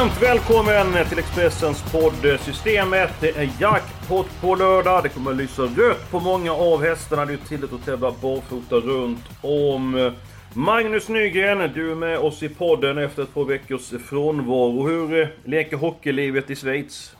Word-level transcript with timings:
Varmt 0.00 0.22
välkommen 0.22 1.04
till 1.08 1.18
Expressens 1.18 1.92
podd 1.92 2.40
Systemet. 2.40 3.10
Det 3.20 3.36
är 3.36 3.50
jackpot 3.60 4.26
på 4.40 4.54
lördag. 4.54 5.02
Det 5.02 5.08
kommer 5.08 5.30
att 5.30 5.36
lysa 5.36 5.62
rött 5.62 6.10
på 6.10 6.20
många 6.20 6.52
av 6.52 6.82
hästarna. 6.82 7.24
Det 7.24 7.32
är 7.32 7.36
tillåtet 7.36 7.74
att 7.76 7.84
tävla 7.84 8.14
barfota 8.22 8.76
runt 8.76 9.24
om. 9.40 10.12
Magnus 10.54 11.08
Nygren, 11.08 11.70
du 11.74 11.90
är 11.90 11.94
med 11.94 12.18
oss 12.18 12.42
i 12.42 12.48
podden 12.48 12.98
efter 12.98 13.22
ett 13.22 13.34
par 13.34 13.44
veckors 13.44 13.92
frånvaro. 14.08 14.88
Hur 14.88 15.20
eh, 15.20 15.28
leker 15.44 15.76
hockeylivet 15.76 16.50
i 16.50 16.56
Schweiz? 16.56 17.16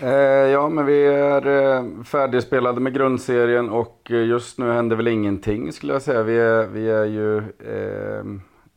Eh, 0.00 0.10
ja, 0.52 0.68
men 0.68 0.86
vi 0.86 1.06
är 1.06 1.46
eh, 1.46 1.84
färdigspelade 2.04 2.80
med 2.80 2.94
grundserien 2.94 3.70
och 3.70 4.10
eh, 4.10 4.24
just 4.24 4.58
nu 4.58 4.72
händer 4.72 4.96
väl 4.96 5.08
ingenting 5.08 5.72
skulle 5.72 5.92
jag 5.92 6.02
säga. 6.02 6.22
Vi 6.22 6.38
är, 6.38 6.66
vi 6.66 6.90
är 6.90 7.04
ju 7.04 7.38
eh, 7.38 8.24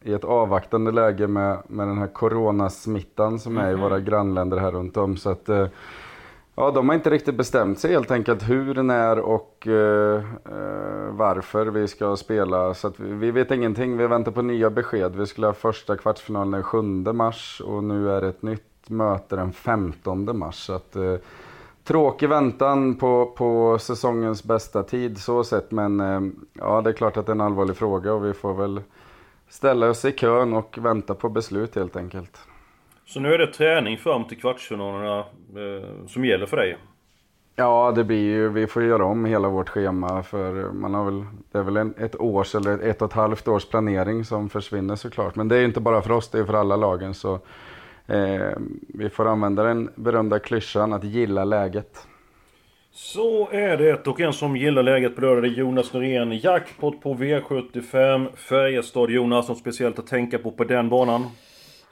i 0.08 0.13
ett 0.13 0.23
avvaktande 0.23 0.91
läge 0.91 1.27
med, 1.27 1.58
med 1.67 1.88
den 1.88 1.97
här 1.97 2.08
coronasmittan 2.08 3.39
som 3.39 3.58
är 3.58 3.72
i 3.72 3.75
våra 3.75 4.00
grannländer 4.00 4.58
här 4.58 4.72
runt 4.72 4.97
om. 4.97 5.17
Så 5.17 5.30
att, 5.30 5.50
eh, 5.50 5.67
ja, 6.55 6.72
de 6.72 6.89
har 6.89 6.95
inte 6.95 7.09
riktigt 7.09 7.36
bestämt 7.36 7.80
sig 7.80 7.91
helt 7.91 8.11
enkelt 8.11 8.50
hur, 8.50 8.83
när 8.83 9.19
och 9.19 9.67
eh, 9.67 10.23
eh, 10.45 11.11
varför 11.11 11.66
vi 11.66 11.88
ska 11.88 12.16
spela. 12.16 12.73
Så 12.73 12.88
att 12.88 13.00
vi, 13.00 13.13
vi 13.13 13.31
vet 13.31 13.52
ingenting. 13.52 13.97
Vi 13.97 14.08
väntar 14.08 14.31
på 14.31 14.41
nya 14.41 14.69
besked. 14.69 15.16
Vi 15.16 15.25
skulle 15.25 15.47
ha 15.47 15.53
första 15.53 15.97
kvartsfinalen 15.97 16.52
den 16.52 16.63
7 16.63 16.81
mars 17.13 17.61
och 17.66 17.83
nu 17.83 18.11
är 18.11 18.22
det 18.22 18.28
ett 18.28 18.41
nytt 18.41 18.89
möte 18.89 19.35
den 19.35 19.52
15 19.52 20.38
mars. 20.38 20.55
Så 20.55 20.73
att, 20.73 20.95
eh, 20.95 21.16
tråkig 21.83 22.30
väntan 22.30 22.95
på, 22.95 23.33
på 23.38 23.78
säsongens 23.80 24.44
bästa 24.44 24.83
tid 24.83 25.17
så 25.17 25.44
sett. 25.44 25.72
Men 25.72 26.00
eh, 26.00 26.22
ja, 26.53 26.81
det 26.81 26.89
är 26.89 26.94
klart 26.94 27.17
att 27.17 27.25
det 27.25 27.30
är 27.30 27.35
en 27.35 27.41
allvarlig 27.41 27.75
fråga 27.75 28.13
och 28.13 28.25
vi 28.25 28.33
får 28.33 28.53
väl 28.53 28.81
ställa 29.50 29.90
oss 29.90 30.06
i 30.06 30.12
kön 30.12 30.53
och 30.53 30.78
vänta 30.81 31.16
på 31.16 31.30
beslut 31.30 31.76
helt 31.76 31.95
enkelt. 31.95 32.38
Så 33.06 33.20
nu 33.20 33.34
är 33.34 33.38
det 33.38 33.48
träning 33.48 33.98
fram 33.98 34.26
till 34.26 34.40
kvartsfinalerna 34.40 35.20
eh, 35.20 36.08
som 36.08 36.26
gäller 36.26 36.45
för 36.45 36.58
dig? 36.58 36.78
Ja, 37.56 37.92
det 37.95 38.03
blir 38.03 38.23
ju, 38.23 38.50
vi 38.50 38.68
får 38.68 38.84
göra 38.84 39.06
om 39.06 39.25
hela 39.25 39.50
vårt 39.50 39.70
schema 39.70 40.23
för 40.23 40.72
man 40.72 40.94
har 40.94 41.06
väl, 41.06 41.25
det 41.52 41.58
är 41.58 41.64
väl 41.64 41.78
en, 41.78 41.94
ett 41.98 42.16
års 42.16 42.56
eller 42.56 42.80
ett 42.80 43.02
och 43.02 43.08
ett 43.08 43.14
halvt 43.14 43.48
års 43.48 43.66
planering 43.66 44.25
som 44.25 44.50
försvinner 44.50 44.95
såklart. 44.95 45.36
Men 45.36 45.48
det 45.48 45.56
är 45.56 45.59
ju 45.59 45.66
inte 45.66 45.80
bara 45.80 46.02
för 46.02 46.12
oss, 46.12 46.30
det 46.30 46.40
är 46.40 46.45
för 46.45 46.53
alla 46.53 46.75
lagen. 46.75 47.14
Så 47.14 47.34
eh, 48.08 48.52
vi 48.88 49.09
får 49.09 49.28
använda 49.28 49.64
den 49.64 49.90
berömda 49.95 50.40
klyschan 50.40 50.94
att 50.94 51.03
gilla 51.03 51.44
läget. 51.44 52.08
Så 53.00 53.50
är 53.52 53.78
det 53.78 54.08
och 54.08 54.22
en 54.22 54.34
som 54.34 54.58
gillar 54.58 54.84
läget 54.84 55.16
på 55.16 55.22
lördag 55.22 55.45
är 55.45 55.56
Jonas 55.56 55.94
Norén. 55.94 56.38
Jackpot 56.38 57.02
på 57.02 57.14
V75. 57.14 58.36
Färjestad 58.36 59.12
Jonas, 59.12 59.48
något 59.48 59.58
speciellt 59.58 60.00
att 60.00 60.08
tänka 60.08 60.40
på 60.40 60.52
på 60.52 60.64
den 60.64 60.90
banan? 60.90 61.30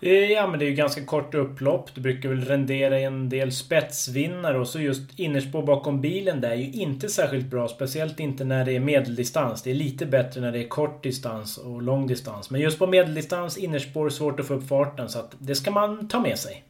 Eh, 0.02 0.32
ja 0.32 0.48
men 0.48 0.60
det 0.60 0.66
är 0.66 0.70
ju 0.70 0.76
ganska 0.76 1.06
kort 1.06 1.36
upplopp. 1.36 1.96
Det 1.96 2.02
brukar 2.02 2.30
väl 2.30 2.46
rendera 2.46 3.00
en 3.00 3.30
del 3.30 3.52
spetsvinnare 3.52 4.60
och 4.60 4.68
så 4.68 4.80
just 4.80 5.20
innerspår 5.20 5.64
bakom 5.64 6.02
bilen 6.02 6.42
där 6.42 6.52
är 6.52 6.56
ju 6.56 6.72
inte 6.72 7.10
särskilt 7.10 7.46
bra. 7.46 7.68
Speciellt 7.68 8.20
inte 8.20 8.44
när 8.44 8.66
det 8.66 8.76
är 8.76 8.80
medeldistans. 8.80 9.64
Det 9.64 9.72
är 9.72 9.76
lite 9.76 10.06
bättre 10.06 10.42
när 10.42 10.52
det 10.52 10.60
är 10.60 10.68
kort 10.68 11.04
distans 11.04 11.58
och 11.58 11.82
lång 11.82 12.08
distans. 12.08 12.50
Men 12.50 12.62
just 12.62 12.80
på 12.80 12.88
medeldistans, 12.88 13.58
innerspår, 13.58 14.10
svårt 14.10 14.40
att 14.40 14.48
få 14.48 14.54
upp 14.54 14.68
farten. 14.68 15.10
Så 15.10 15.20
att 15.20 15.36
det 15.40 15.56
ska 15.56 15.72
man 15.72 16.08
ta 16.08 16.20
med 16.20 16.40
sig. 16.40 16.64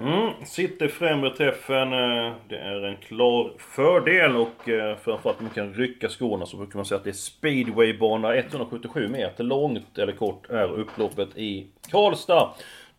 Mm, 0.00 0.44
sitter 0.44 0.88
främre 0.88 1.30
träffen. 1.30 1.92
Eh, 1.92 2.32
det 2.48 2.58
är 2.58 2.84
en 2.84 2.96
klar 2.96 3.52
fördel 3.58 4.36
och 4.36 4.68
eh, 4.68 4.96
framförallt 4.96 5.38
om 5.38 5.44
man 5.44 5.54
kan 5.54 5.74
rycka 5.74 6.08
skorna 6.08 6.46
så 6.46 6.56
brukar 6.56 6.76
man 6.76 6.84
säga 6.84 6.98
att 6.98 7.04
det 7.04 7.10
är 7.10 7.12
speedwaybana 7.12 8.34
177 8.34 9.08
meter 9.08 9.44
långt 9.44 9.98
eller 9.98 10.12
kort 10.12 10.50
är 10.50 10.68
upploppet 10.72 11.36
i 11.36 11.66
Karlstad. 11.90 12.50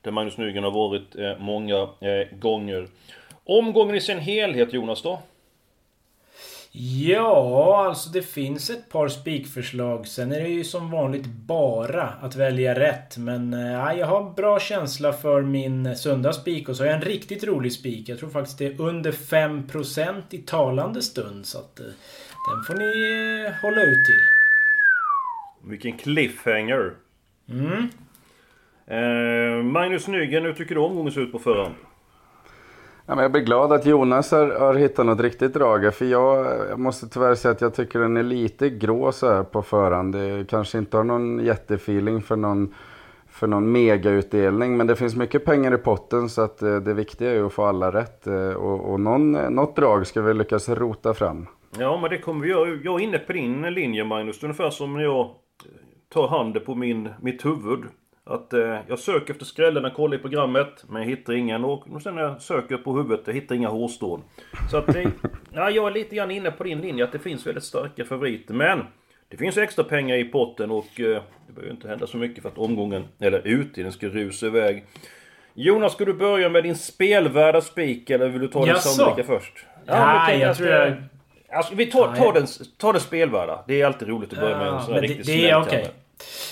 Där 0.02 0.12
Magnus 0.12 0.38
Nygren 0.38 0.64
har 0.64 0.72
varit 0.72 1.16
eh, 1.16 1.38
många 1.40 1.90
gånger. 2.32 2.88
Omgången 3.44 3.96
i 3.96 4.02
sin 4.02 4.20
helhet 4.20 4.74
Jonas 4.74 5.02
då? 5.02 5.20
Ja, 6.78 7.86
alltså 7.88 8.10
det 8.10 8.22
finns 8.22 8.70
ett 8.70 8.90
par 8.90 9.08
spikförslag. 9.08 10.08
Sen 10.08 10.32
är 10.32 10.42
det 10.42 10.50
ju 10.50 10.64
som 10.64 10.92
vanligt 10.92 11.26
bara 11.26 12.04
att 12.04 12.36
välja 12.36 12.80
rätt. 12.80 13.18
Men 13.18 13.54
äh, 13.54 14.00
jag 14.00 14.08
har 14.08 14.34
bra 14.34 14.60
känsla 14.60 15.14
för 15.14 15.42
min 15.42 15.96
sunda 15.96 16.34
spik 16.34 16.70
och 16.70 16.76
så 16.76 16.84
har 16.84 16.88
jag 16.88 16.96
en 16.96 17.02
riktigt 17.02 17.44
rolig 17.44 17.74
spik. 17.74 18.10
Jag 18.10 18.20
tror 18.20 18.30
faktiskt 18.30 18.58
det 18.58 18.66
är 18.66 18.82
under 18.82 19.12
5% 19.12 20.22
i 20.30 20.38
talande 20.38 21.02
stund. 21.02 21.46
Så 21.46 21.58
att 21.58 21.80
äh, 21.80 21.86
den 21.86 22.64
får 22.68 22.74
ni 22.74 23.46
äh, 23.46 23.54
hålla 23.62 23.82
ut 23.82 24.06
till. 24.06 24.22
Vilken 25.70 25.98
cliffhanger! 25.98 26.94
Mm. 27.50 27.90
Eh, 28.88 29.64
Magnus 29.64 30.08
Nygren, 30.08 30.44
hur 30.44 30.54
tycker 30.54 30.76
du 30.76 30.82
omgången 30.82 31.14
ser 31.14 31.22
ut 31.22 31.32
på 31.32 31.40
förhand? 31.40 31.76
Ja, 33.08 33.16
men 33.16 33.22
jag 33.22 33.32
blir 33.32 33.42
glad 33.42 33.74
att 33.74 33.86
Jonas 33.86 34.32
har, 34.32 34.60
har 34.60 34.74
hittat 34.74 35.06
något 35.06 35.20
riktigt 35.20 35.54
drag. 35.54 35.94
För 35.94 36.06
jag, 36.06 36.46
jag 36.70 36.80
måste 36.80 37.08
tyvärr 37.08 37.36
säga 37.36 37.52
att 37.52 37.62
jag 37.62 37.74
tycker 37.74 38.00
den 38.00 38.18
är 38.18 38.24
lite 38.24 38.70
grå 38.70 39.12
så 39.12 39.34
här 39.34 39.44
på 39.44 39.62
förhand. 39.62 40.14
Det 40.14 40.50
kanske 40.50 40.78
inte 40.78 40.98
har 40.98 41.04
någon 41.04 41.46
jättefeeling 41.46 42.22
för 42.22 42.36
någon, 42.36 42.74
för 43.28 43.48
någon 43.48 43.72
megautdelning. 43.72 44.78
Men 44.78 44.88
det 44.88 44.96
finns 44.96 45.16
mycket 45.16 45.46
pengar 45.46 45.74
i 45.74 45.78
potten 45.78 46.30
så 46.30 46.42
att 46.42 46.62
eh, 46.62 46.76
det 46.76 46.94
viktiga 46.94 47.32
är 47.32 47.36
ju 47.36 47.46
att 47.46 47.54
få 47.54 47.66
alla 47.66 47.92
rätt. 47.92 48.28
Eh, 48.28 48.50
och, 48.50 48.92
och 48.92 49.00
någon, 49.00 49.36
eh, 49.36 49.50
något 49.50 49.76
drag 49.76 50.08
ska 50.08 50.22
vi 50.22 50.34
lyckas 50.34 50.70
rota 50.70 51.14
fram. 51.14 51.48
Ja, 51.80 52.00
men 52.02 52.10
det 52.10 52.18
kommer 52.18 52.42
vi 52.42 52.50
göra. 52.50 52.80
Jag 52.84 53.02
är 53.02 53.04
inne 53.04 53.18
på 53.18 53.34
din 53.34 53.62
linje 53.62 54.04
Magnus. 54.04 54.44
Ungefär 54.44 54.70
som 54.70 54.94
när 54.94 55.04
jag 55.04 55.32
tar 56.14 56.28
handen 56.28 56.64
på 56.66 56.76
min, 56.76 57.10
mitt 57.22 57.46
huvud. 57.46 57.84
Att 58.28 58.54
eh, 58.54 58.78
jag 58.88 59.00
söker 59.00 59.34
efter 59.34 59.46
skrällarna, 59.46 59.90
kollar 59.90 60.18
i 60.18 60.20
programmet, 60.20 60.84
men 60.88 61.02
jag 61.02 61.10
hittar 61.10 61.34
ingen. 61.34 61.66
Och 61.66 62.02
sen 62.04 62.16
när 62.16 62.22
jag 62.22 62.42
söker 62.42 62.78
på 62.78 62.94
huvudet, 62.94 63.22
jag 63.26 63.34
hittar 63.34 63.56
inga 63.56 63.70
hårstrån. 63.70 64.24
Så 64.72 64.78
att 64.78 64.96
eh, 64.96 65.08
ja, 65.54 65.70
jag 65.70 65.88
är 65.88 65.92
lite 65.92 66.16
grann 66.16 66.32
inne 66.32 66.52
på 66.52 66.64
din 66.64 66.82
linje 66.82 67.04
att 67.04 67.12
det 67.12 67.20
finns 67.20 67.48
väldigt 67.48 67.64
starka 67.64 68.06
favoriter. 68.06 68.54
Men 68.54 68.84
det 69.30 69.38
finns 69.38 69.58
extra 69.58 69.84
pengar 69.84 70.16
i 70.16 70.24
potten 70.24 70.72
och 70.72 71.00
eh, 71.00 71.22
det 71.48 71.54
behöver 71.54 71.72
inte 71.72 71.88
hända 71.88 72.08
så 72.08 72.18
mycket 72.18 72.42
för 72.42 72.50
att 72.50 72.58
omgången, 72.58 73.04
eller 73.20 73.48
utdelningen, 73.48 73.92
ska 73.92 74.08
rusa 74.08 74.46
iväg. 74.46 74.86
Jonas, 75.54 75.94
ska 75.94 76.06
du 76.06 76.14
börja 76.14 76.50
med 76.50 76.64
din 76.64 76.76
spelvärda 76.76 77.62
spik 77.62 78.10
eller 78.10 78.30
vill 78.30 78.42
du 78.42 78.48
ta 78.48 78.66
den 78.66 78.80
sannolika 78.80 79.24
först? 79.24 79.66
Men 79.86 80.20
tänk 80.28 80.44
jag 80.44 80.52
att, 80.52 80.58
tror 80.58 80.70
jag... 80.70 80.94
Alltså, 81.50 81.76
vi 81.76 81.86
tar, 81.86 82.16
tar, 82.16 82.34
den, 82.34 82.48
tar 82.78 82.94
den 82.94 83.02
spelvärda. 83.02 83.64
Det 83.68 83.82
är 83.82 83.86
alltid 83.86 84.08
roligt 84.08 84.34
att 84.34 84.40
börja 84.40 84.58
med 84.58 84.68
en 84.68 84.82
sån 84.82 84.94
här 84.94 85.02
det, 85.02 85.08
riktig 85.08 85.26
det 85.26 85.50
är 85.50 85.62
smällkalle. 85.62 85.82
okej. 85.82 86.05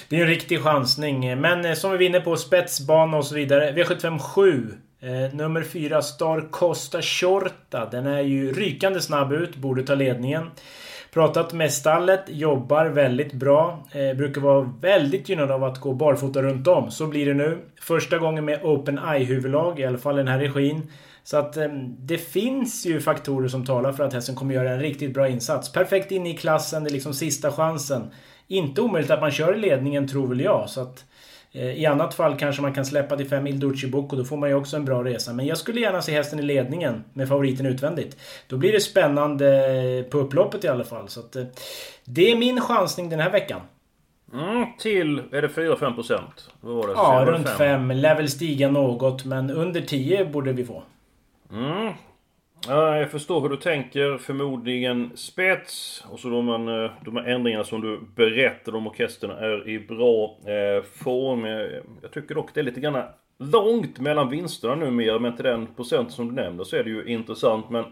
Det 0.09 0.17
är 0.17 0.21
en 0.21 0.27
riktig 0.27 0.61
chansning. 0.61 1.41
Men 1.41 1.65
eh, 1.65 1.73
som 1.73 1.91
vi 1.91 1.97
vinner 1.97 2.19
på 2.19 2.37
spetsbana 2.37 3.17
och 3.17 3.25
så 3.25 3.35
vidare. 3.35 3.71
V75 3.71 4.19
7. 4.19 4.73
Eh, 5.01 5.35
nummer 5.35 5.63
4 5.63 6.01
Star 6.01 6.51
Costa 6.51 7.01
Shorta. 7.01 7.89
Den 7.91 8.07
är 8.07 8.21
ju 8.21 8.53
rykande 8.53 9.01
snabb 9.01 9.33
ut. 9.33 9.55
Borde 9.55 9.83
ta 9.83 9.95
ledningen. 9.95 10.51
Pratat 11.13 11.53
med 11.53 11.73
stallet. 11.73 12.23
Jobbar 12.27 12.85
väldigt 12.85 13.33
bra. 13.33 13.87
Eh, 13.91 14.17
brukar 14.17 14.41
vara 14.41 14.73
väldigt 14.81 15.29
gynnad 15.29 15.51
av 15.51 15.63
att 15.63 15.79
gå 15.79 15.93
barfota 15.93 16.41
runt 16.41 16.67
om. 16.67 16.91
Så 16.91 17.07
blir 17.07 17.25
det 17.25 17.33
nu. 17.33 17.57
Första 17.81 18.17
gången 18.17 18.45
med 18.45 18.63
Open 18.63 18.99
Eye-huvudlag. 18.99 19.79
I 19.79 19.85
alla 19.85 19.97
fall 19.97 20.15
i 20.15 20.17
den 20.17 20.27
här 20.27 20.39
regin. 20.39 20.91
Så 21.23 21.37
att 21.37 21.57
eh, 21.57 21.67
det 21.99 22.17
finns 22.17 22.85
ju 22.85 23.01
faktorer 23.01 23.47
som 23.47 23.65
talar 23.65 23.91
för 23.91 24.03
att 24.03 24.13
hästen 24.13 24.35
kommer 24.35 24.53
göra 24.55 24.71
en 24.71 24.79
riktigt 24.79 25.13
bra 25.13 25.27
insats. 25.27 25.71
Perfekt 25.71 26.11
inne 26.11 26.29
i 26.29 26.37
klassen. 26.37 26.83
Det 26.83 26.89
är 26.89 26.93
liksom 26.93 27.13
sista 27.13 27.51
chansen. 27.51 28.11
Inte 28.47 28.81
omöjligt 28.81 29.11
att 29.11 29.21
man 29.21 29.31
kör 29.31 29.55
i 29.55 29.59
ledningen 29.59 30.07
tror 30.07 30.27
väl 30.27 30.39
jag. 30.41 30.69
Så 30.69 30.81
att, 30.81 31.05
eh, 31.51 31.71
I 31.71 31.85
annat 31.85 32.13
fall 32.13 32.37
kanske 32.37 32.61
man 32.61 32.73
kan 32.73 32.85
släppa 32.85 33.17
till 33.17 33.29
5 33.29 33.47
Ilducci 33.47 33.87
Bocco. 33.87 34.15
Då 34.15 34.23
får 34.25 34.37
man 34.37 34.49
ju 34.49 34.55
också 34.55 34.77
en 34.77 34.85
bra 34.85 35.03
resa. 35.03 35.33
Men 35.33 35.45
jag 35.45 35.57
skulle 35.57 35.81
gärna 35.81 36.01
se 36.01 36.11
hästen 36.11 36.39
i 36.39 36.41
ledningen 36.41 37.03
med 37.13 37.27
favoriten 37.27 37.65
utvändigt. 37.65 38.17
Då 38.47 38.57
blir 38.57 38.71
det 38.71 38.81
spännande 38.81 40.05
på 40.09 40.17
upploppet 40.17 40.63
i 40.63 40.67
alla 40.67 40.83
fall. 40.83 41.09
Så 41.09 41.19
att, 41.19 41.35
eh, 41.35 41.43
det 42.05 42.31
är 42.31 42.37
min 42.37 42.61
chansning 42.61 43.09
den 43.09 43.19
här 43.19 43.31
veckan. 43.31 43.61
Mm, 44.33 44.65
till, 44.79 45.21
är 45.31 45.41
det 45.41 45.49
4-5 45.49 45.95
procent? 45.95 46.49
Vad 46.61 46.75
var 46.75 46.87
det? 46.87 46.93
Ja, 46.93 47.23
runt 47.27 47.49
fem? 47.49 47.57
5. 47.57 47.91
Lär 47.91 48.15
väl 48.15 48.29
stiga 48.29 48.71
något. 48.71 49.25
Men 49.25 49.51
under 49.51 49.81
10 49.81 50.25
borde 50.25 50.53
vi 50.53 50.65
få. 50.65 50.83
Mm. 51.51 51.93
Ja, 52.67 52.97
jag 52.97 53.11
förstår 53.11 53.41
hur 53.41 53.49
du 53.49 53.57
tänker. 53.57 54.17
Förmodligen 54.17 55.11
spets. 55.17 56.03
Och 56.09 56.19
så 56.19 56.29
de, 56.29 56.49
eh, 56.49 56.91
de 57.05 57.15
här 57.15 57.23
ändringarna 57.23 57.63
som 57.63 57.81
du 57.81 57.99
berättade 58.15 58.77
om 58.77 58.87
Orkestern 58.87 59.31
är 59.31 59.69
i 59.69 59.79
bra 59.79 60.39
eh, 60.45 60.83
form. 60.83 61.45
Eh, 61.45 61.81
jag 62.01 62.11
tycker 62.11 62.35
dock 62.35 62.53
det 62.53 62.59
är 62.59 62.63
lite 62.63 62.79
grann 62.79 63.03
långt 63.39 63.99
mellan 63.99 64.29
vinsterna 64.29 64.75
numera. 64.75 65.19
Men 65.19 65.35
till 65.35 65.45
den 65.45 65.67
procent 65.67 66.11
som 66.11 66.27
du 66.27 66.33
nämner 66.33 66.63
så 66.63 66.75
är 66.75 66.83
det 66.83 66.89
ju 66.89 67.05
intressant. 67.05 67.69
Men 67.69 67.85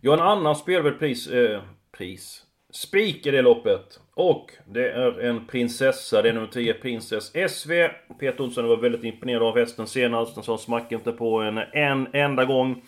jag 0.00 0.12
har 0.12 0.18
en 0.18 0.38
annan 0.38 0.56
spelvärd 0.56 0.98
pris. 0.98 1.26
Eh, 1.26 1.60
pris? 1.98 2.42
Spik 2.72 3.26
i 3.26 3.30
det 3.30 3.42
loppet. 3.42 4.00
Och 4.14 4.52
det 4.66 4.90
är 4.90 5.20
en 5.20 5.46
prinsessa. 5.46 6.22
Det 6.22 6.28
är 6.28 6.32
nummer 6.32 6.46
10, 6.46 6.74
Princess 6.74 7.32
SV. 7.50 7.88
Peter 8.20 8.40
Olsson 8.44 8.68
var 8.68 8.76
väldigt 8.76 9.04
imponerad 9.04 9.42
av 9.42 9.58
hästen 9.58 9.86
senast. 9.86 10.34
Den 10.34 10.44
sa 10.44 10.58
smack 10.58 10.92
inte 10.92 11.12
på 11.12 11.40
en, 11.40 11.58
en 11.58 12.08
enda 12.12 12.44
gång. 12.44 12.82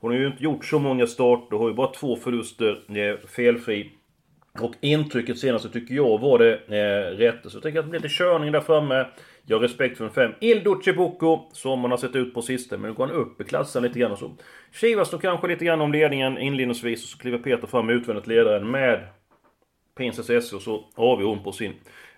Hon 0.00 0.10
har 0.10 0.18
ju 0.18 0.26
inte 0.26 0.44
gjort 0.44 0.64
så 0.64 0.78
många 0.78 1.06
starter, 1.06 1.56
har 1.56 1.68
ju 1.68 1.74
bara 1.74 1.92
två 1.92 2.16
förluster, 2.16 2.98
eh, 2.98 3.28
felfri. 3.28 3.90
Och 4.60 4.74
intrycket 4.80 5.38
senast 5.38 5.72
tycker 5.72 5.94
jag 5.94 6.18
var 6.18 6.38
det 6.38 6.54
eh, 6.54 7.16
rätt. 7.16 7.40
Så 7.44 7.56
jag 7.56 7.62
tänker 7.62 7.78
att 7.78 7.84
det 7.84 7.90
blir 7.90 8.00
lite 8.00 8.14
körning 8.14 8.52
där 8.52 8.60
framme. 8.60 9.06
Jag 9.46 9.56
har 9.56 9.62
respekt 9.62 9.98
för 9.98 10.04
en 10.04 10.10
fem. 10.10 10.32
Il 10.40 10.64
Duce 10.64 10.92
Bucco, 10.92 11.50
som 11.52 11.80
man 11.80 11.90
har 11.90 11.98
sett 11.98 12.16
ut 12.16 12.34
på 12.34 12.42
sistone. 12.42 12.82
men 12.82 12.90
nu 12.90 12.96
går 12.96 13.06
han 13.06 13.16
upp 13.16 13.40
i 13.40 13.44
klassen 13.44 13.82
lite 13.82 13.98
grann 13.98 14.12
och 14.12 14.18
så. 14.18 14.36
Kivas 14.72 15.10
då 15.10 15.18
kanske 15.18 15.48
lite 15.48 15.64
grann 15.64 15.80
om 15.80 15.92
ledningen 15.92 16.38
inledningsvis, 16.38 17.02
och 17.02 17.08
så 17.08 17.18
kliver 17.18 17.38
Peter 17.38 17.66
fram 17.66 17.90
utvändigt 17.90 18.26
ledaren 18.26 18.70
med 18.70 19.06
Princess 19.96 20.30
S 20.30 20.52
och 20.52 20.62
så 20.62 20.84
avgör 20.94 21.28
hon 21.28 21.42
på 21.42 21.52
sin 21.52 21.74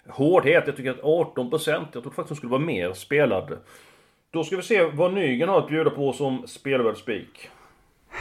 hårdhet. 0.09 0.65
Jag 0.67 0.77
tycker 0.77 0.91
att 0.91 1.03
18%, 1.03 1.69
jag 1.69 1.93
trodde 1.93 2.11
faktiskt 2.11 2.29
hon 2.29 2.37
skulle 2.37 2.51
vara 2.51 2.61
mer 2.61 2.93
spelad. 2.93 3.59
Då 4.31 4.45
ska 4.45 4.57
vi 4.57 4.63
se 4.63 4.85
vad 4.85 5.13
Nygren 5.13 5.49
har 5.49 5.59
att 5.59 5.69
bjuda 5.69 5.91
på 5.91 6.13
som 6.13 6.47
spelvärd 6.47 6.97
spik. 6.97 7.51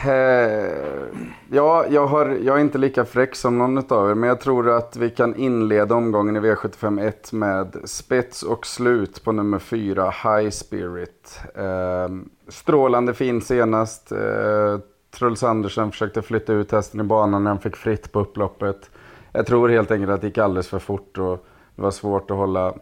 Eh, 0.04 1.06
ja, 1.50 1.86
jag, 1.88 2.06
har, 2.06 2.26
jag 2.26 2.56
är 2.56 2.60
inte 2.60 2.78
lika 2.78 3.04
fräck 3.04 3.34
som 3.34 3.58
någon 3.58 3.78
av 3.78 4.10
er, 4.10 4.14
men 4.14 4.28
jag 4.28 4.40
tror 4.40 4.70
att 4.70 4.96
vi 4.96 5.10
kan 5.10 5.36
inleda 5.36 5.94
omgången 5.94 6.36
i 6.36 6.40
V751 6.40 7.34
med 7.34 7.76
spets 7.84 8.42
och 8.42 8.66
slut 8.66 9.24
på 9.24 9.32
nummer 9.32 9.58
4, 9.58 10.10
High 10.10 10.50
Spirit. 10.50 11.40
Eh, 11.54 12.08
strålande 12.48 13.14
fin 13.14 13.40
senast. 13.40 14.12
Eh, 14.12 14.78
Truls 15.10 15.42
Andersen 15.42 15.90
försökte 15.90 16.22
flytta 16.22 16.52
ut 16.52 16.72
hästen 16.72 17.00
i 17.00 17.04
banan 17.04 17.44
när 17.44 17.50
han 17.50 17.60
fick 17.60 17.76
fritt 17.76 18.12
på 18.12 18.20
upploppet. 18.20 18.90
Jag 19.32 19.46
tror 19.46 19.68
helt 19.68 19.90
enkelt 19.90 20.10
att 20.10 20.20
det 20.20 20.26
gick 20.26 20.38
alldeles 20.38 20.68
för 20.68 20.78
fort 20.78 21.18
och 21.18 21.46
det 21.76 21.82
var 21.82 21.90
svårt 21.90 22.30
att 22.30 22.36
hålla 22.36 22.74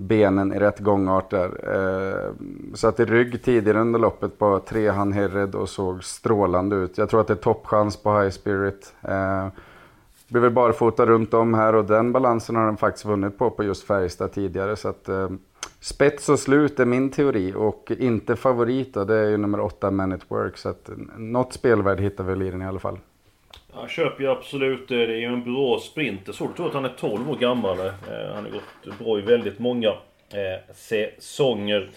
benen 0.00 0.52
i 0.52 0.58
rätt 0.58 0.78
gångart 0.78 1.30
där. 1.30 1.50
Eh, 1.74 2.32
satt 2.74 3.00
i 3.00 3.04
rygg 3.04 3.42
tidigare 3.42 3.80
under 3.80 3.98
loppet 3.98 4.38
på 4.38 4.58
trehan 4.58 5.12
Herred 5.12 5.54
och 5.54 5.68
såg 5.68 6.04
strålande 6.04 6.76
ut. 6.76 6.98
Jag 6.98 7.10
tror 7.10 7.20
att 7.20 7.26
det 7.26 7.32
är 7.32 7.36
toppchans 7.36 7.96
på 7.96 8.20
High 8.20 8.30
Spirit. 8.30 8.94
Eh, 9.02 9.46
blir 10.28 10.40
väl 10.40 10.50
barfota 10.50 11.06
runt 11.06 11.34
om 11.34 11.54
här 11.54 11.74
och 11.74 11.84
den 11.84 12.12
balansen 12.12 12.56
har 12.56 12.66
den 12.66 12.76
faktiskt 12.76 13.04
vunnit 13.04 13.38
på 13.38 13.50
på 13.50 13.64
just 13.64 13.84
Färjestad 13.84 14.32
tidigare. 14.32 14.76
Så 14.76 14.88
att, 14.88 15.08
eh, 15.08 15.28
spets 15.80 16.28
och 16.28 16.38
slut 16.38 16.80
är 16.80 16.84
min 16.86 17.10
teori 17.10 17.54
och 17.56 17.92
inte 17.98 18.36
favorit 18.36 18.94
då, 18.94 19.04
det 19.04 19.14
är 19.14 19.28
ju 19.30 19.36
nummer 19.36 19.60
8 19.60 19.90
Man 19.90 20.12
It 20.12 20.22
Work. 20.28 20.56
Så 20.56 20.68
att 20.68 20.90
något 21.16 21.52
spelvärde 21.52 22.02
hittar 22.02 22.24
vi 22.24 22.30
väl 22.30 22.42
i 22.42 22.50
den 22.50 22.62
i 22.62 22.66
alla 22.66 22.78
fall. 22.78 22.98
Han 23.74 23.88
köper 23.88 24.24
ju 24.24 24.30
absolut 24.30 24.88
det. 24.88 25.06
Det 25.06 25.12
är 25.12 25.18
ju 25.18 25.24
en 25.24 25.44
bra 25.44 25.80
sprinter. 25.80 26.32
Så 26.32 26.46
du 26.46 26.52
tror 26.52 26.66
att 26.66 26.74
han 26.74 26.84
är 26.84 26.94
12 26.98 27.30
år 27.30 27.36
gammal. 27.36 27.78
Eh. 27.78 27.86
Eh, 27.86 28.34
han 28.34 28.44
har 28.44 28.50
gått 28.50 28.98
bra 28.98 29.18
i 29.18 29.22
väldigt 29.22 29.58
många 29.58 29.94
säsonger. 30.74 31.90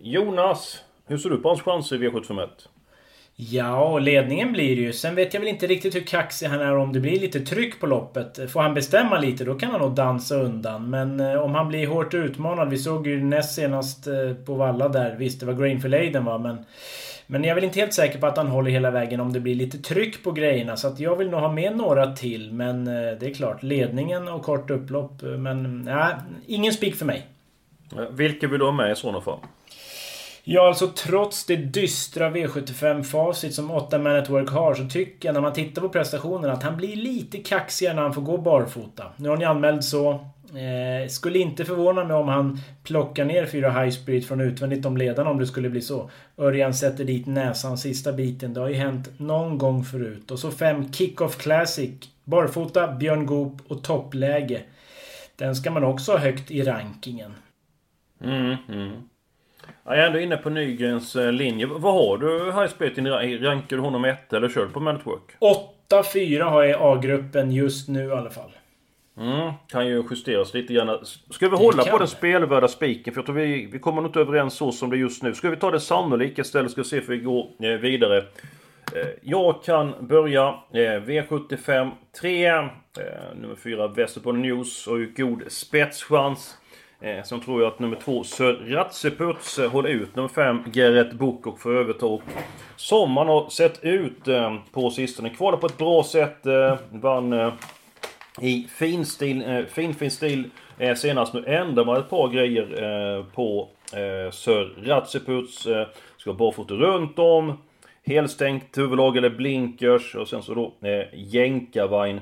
Jonas, 0.00 0.84
hur 1.06 1.18
ser 1.18 1.30
du 1.30 1.36
på 1.36 1.48
hans 1.48 1.62
chanser 1.62 1.96
i 1.96 2.08
V751? 2.08 2.48
Ja, 3.36 3.98
ledningen 3.98 4.52
blir 4.52 4.76
det 4.76 4.82
ju. 4.82 4.92
Sen 4.92 5.14
vet 5.14 5.34
jag 5.34 5.40
väl 5.40 5.48
inte 5.48 5.66
riktigt 5.66 5.94
hur 5.94 6.00
kaxig 6.00 6.46
han 6.46 6.60
är 6.60 6.76
om 6.76 6.92
det 6.92 7.00
blir 7.00 7.20
lite 7.20 7.40
tryck 7.40 7.80
på 7.80 7.86
loppet. 7.86 8.52
Får 8.52 8.60
han 8.60 8.74
bestämma 8.74 9.18
lite, 9.18 9.44
då 9.44 9.54
kan 9.54 9.70
han 9.70 9.80
nog 9.80 9.94
dansa 9.94 10.34
undan. 10.34 10.90
Men 10.90 11.20
om 11.20 11.54
han 11.54 11.68
blir 11.68 11.86
hårt 11.86 12.14
utmanad. 12.14 12.70
Vi 12.70 12.78
såg 12.78 13.06
ju 13.06 13.24
näst 13.24 13.54
senast 13.54 14.08
på 14.46 14.54
Valla 14.54 14.88
där. 14.88 15.16
Visst, 15.16 15.40
det 15.40 15.46
var 15.46 15.54
Grainfield 15.54 15.94
Aiden 15.94 16.24
va, 16.24 16.38
men... 16.38 16.64
Men 17.26 17.44
jag 17.44 17.50
är 17.50 17.54
väl 17.54 17.64
inte 17.64 17.80
helt 17.80 17.94
säker 17.94 18.18
på 18.18 18.26
att 18.26 18.36
han 18.36 18.48
håller 18.48 18.70
hela 18.70 18.90
vägen 18.90 19.20
om 19.20 19.32
det 19.32 19.40
blir 19.40 19.54
lite 19.54 19.78
tryck 19.78 20.24
på 20.24 20.32
grejerna. 20.32 20.76
Så 20.76 20.88
att 20.88 21.00
jag 21.00 21.16
vill 21.16 21.30
nog 21.30 21.40
ha 21.40 21.52
med 21.52 21.76
några 21.76 22.16
till. 22.16 22.52
Men 22.52 22.86
eh, 22.86 23.18
det 23.20 23.26
är 23.26 23.34
klart, 23.34 23.62
ledningen 23.62 24.28
och 24.28 24.42
kort 24.42 24.70
upplopp. 24.70 25.22
Men 25.22 25.82
nej, 25.82 26.14
ingen 26.46 26.72
spik 26.72 26.96
för 26.96 27.06
mig. 27.06 27.26
Vilka 28.10 28.48
vill 28.48 28.58
du 28.58 28.64
ha 28.64 28.72
med 28.72 28.92
i 28.92 28.96
sådana 28.96 29.20
fall? 29.20 29.38
Ja, 30.44 30.68
alltså 30.68 30.88
trots 30.88 31.46
det 31.46 31.56
dystra 31.56 32.30
V75-facit 32.30 33.50
som 33.50 33.70
8 33.70 33.98
Man 33.98 34.16
at 34.16 34.30
Work 34.30 34.50
har 34.50 34.74
så 34.74 34.88
tycker 34.88 35.28
jag 35.28 35.34
när 35.34 35.40
man 35.40 35.52
tittar 35.52 35.82
på 35.82 35.88
prestationerna 35.88 36.52
att 36.52 36.62
han 36.62 36.76
blir 36.76 36.96
lite 36.96 37.38
kaxigare 37.38 37.94
när 37.94 38.02
han 38.02 38.14
får 38.14 38.22
gå 38.22 38.38
barfota. 38.38 39.04
Nu 39.16 39.28
har 39.28 39.36
ni 39.36 39.44
anmält 39.44 39.84
så. 39.84 40.26
Eh, 40.54 41.08
skulle 41.08 41.38
inte 41.38 41.64
förvåna 41.64 42.04
mig 42.04 42.16
om 42.16 42.28
han 42.28 42.58
plockar 42.82 43.24
ner 43.24 43.46
fyra 43.46 43.70
High 43.70 43.90
Spirit 43.90 44.28
från 44.28 44.40
utvändigt 44.40 44.86
om 44.86 44.96
ledarna 44.96 45.30
om 45.30 45.38
det 45.38 45.46
skulle 45.46 45.70
bli 45.70 45.80
så. 45.80 46.10
Örjan 46.38 46.74
sätter 46.74 47.04
dit 47.04 47.26
näsan 47.26 47.78
sista 47.78 48.12
biten. 48.12 48.54
Det 48.54 48.60
har 48.60 48.68
ju 48.68 48.74
hänt 48.74 49.10
någon 49.16 49.58
gång 49.58 49.84
förut. 49.84 50.30
Och 50.30 50.38
så 50.38 50.50
fem 50.50 50.92
Kick-Off 50.92 51.36
Classic. 51.38 51.90
Barfota, 52.24 52.92
Björn 52.92 53.26
Goop 53.26 53.60
och 53.68 53.84
toppläge. 53.84 54.62
Den 55.36 55.56
ska 55.56 55.70
man 55.70 55.84
också 55.84 56.12
ha 56.12 56.18
högt 56.18 56.50
i 56.50 56.62
rankingen. 56.62 57.34
Mm, 58.24 58.56
mm. 58.68 58.92
Jag 59.84 59.98
är 59.98 60.06
ändå 60.06 60.18
inne 60.18 60.36
på 60.36 60.50
Nygrens 60.50 61.16
eh, 61.16 61.32
linje. 61.32 61.66
Vad 61.66 61.94
har 61.94 62.18
du 62.18 62.52
High 62.52 62.66
Spirit 62.66 62.98
i? 62.98 63.38
Rankar 63.38 63.76
du 63.76 63.82
honom 63.82 64.04
ett 64.04 64.32
eller 64.32 64.48
kör 64.48 64.66
du 64.66 64.72
på 64.72 64.80
Network? 64.80 65.22
8-4 65.90 66.42
har 66.42 66.62
jag 66.62 66.70
i 66.70 66.74
A-gruppen 66.80 67.52
just 67.52 67.88
nu 67.88 68.04
i 68.04 68.12
alla 68.12 68.30
fall. 68.30 68.50
Mm, 69.22 69.52
kan 69.68 69.86
ju 69.86 70.02
justeras 70.10 70.54
lite 70.54 70.74
grann. 70.74 70.98
Ska 71.30 71.48
vi 71.48 71.56
hålla 71.56 71.84
på 71.84 71.98
den 71.98 72.08
spelvärda 72.08 72.68
spiken? 72.68 73.14
För 73.14 73.18
jag 73.18 73.26
tror 73.26 73.36
vi, 73.36 73.68
vi 73.72 73.78
kommer 73.78 74.02
nog 74.02 74.08
inte 74.08 74.20
överens 74.20 74.54
så 74.54 74.72
som 74.72 74.90
det 74.90 74.96
är 74.96 74.98
just 74.98 75.22
nu. 75.22 75.34
Ska 75.34 75.50
vi 75.50 75.56
ta 75.56 75.70
det 75.70 75.80
sannolika 75.80 76.42
istället? 76.42 76.70
Ska 76.70 76.80
vi 76.80 76.88
se 76.88 77.00
för 77.00 77.12
vi 77.12 77.18
går 77.18 77.46
eh, 77.60 77.70
vidare. 77.70 78.18
Eh, 78.96 79.08
jag 79.22 79.64
kan 79.64 79.94
börja 80.00 80.48
eh, 80.72 80.78
V75 80.78 81.90
3. 82.20 82.46
Eh, 82.46 82.62
nummer 83.40 83.56
4 83.56 83.88
Västerbotten 83.88 84.42
News 84.42 84.86
har 84.86 84.96
ju 84.96 85.12
god 85.16 85.42
spetschans. 85.48 86.58
Sen 87.24 87.40
tror 87.40 87.62
jag 87.62 87.72
att 87.72 87.78
nummer 87.78 87.96
2 87.96 88.24
Sir 88.24 88.52
Ratseputs 88.52 89.58
håller 89.58 89.88
ut. 89.88 90.16
Nummer 90.16 90.28
5 90.28 90.62
Gerrit 90.72 91.12
Book 91.12 91.46
och 91.46 91.60
får 91.60 91.74
överta. 91.74 92.18
Som 92.76 93.10
man 93.10 93.28
har 93.28 93.48
sett 93.48 93.84
ut 93.84 94.28
på 94.72 94.90
sistone. 94.90 95.30
Kvalar 95.30 95.58
på 95.58 95.66
ett 95.66 95.78
bra 95.78 96.04
sätt. 96.04 96.38
Vann 96.90 97.52
i 98.40 98.66
fin 98.70 99.06
stil, 99.06 99.42
eh, 99.46 99.64
fin, 99.64 99.94
fin 99.94 100.10
stil 100.10 100.50
eh, 100.78 100.94
senast. 100.94 101.34
Nu 101.34 101.44
ändrar 101.46 101.84
man 101.84 101.96
ett 101.96 102.10
par 102.10 102.28
grejer 102.28 102.82
eh, 102.82 103.24
på 103.24 103.68
eh, 103.92 104.30
Sir 104.30 104.84
Ratseputs. 104.84 105.66
Eh, 105.66 105.86
ska 106.16 106.30
ha 106.30 106.36
barfota 106.36 106.74
runt 106.74 107.18
om. 107.18 107.58
Helstängt 108.04 108.78
huvudlag 108.78 109.16
eller 109.16 109.30
blinkers 109.30 110.14
och 110.14 110.28
sen 110.28 110.42
så 110.42 110.54
då 110.54 110.88
eh, 110.88 111.06
jänkarvagn. 111.12 112.20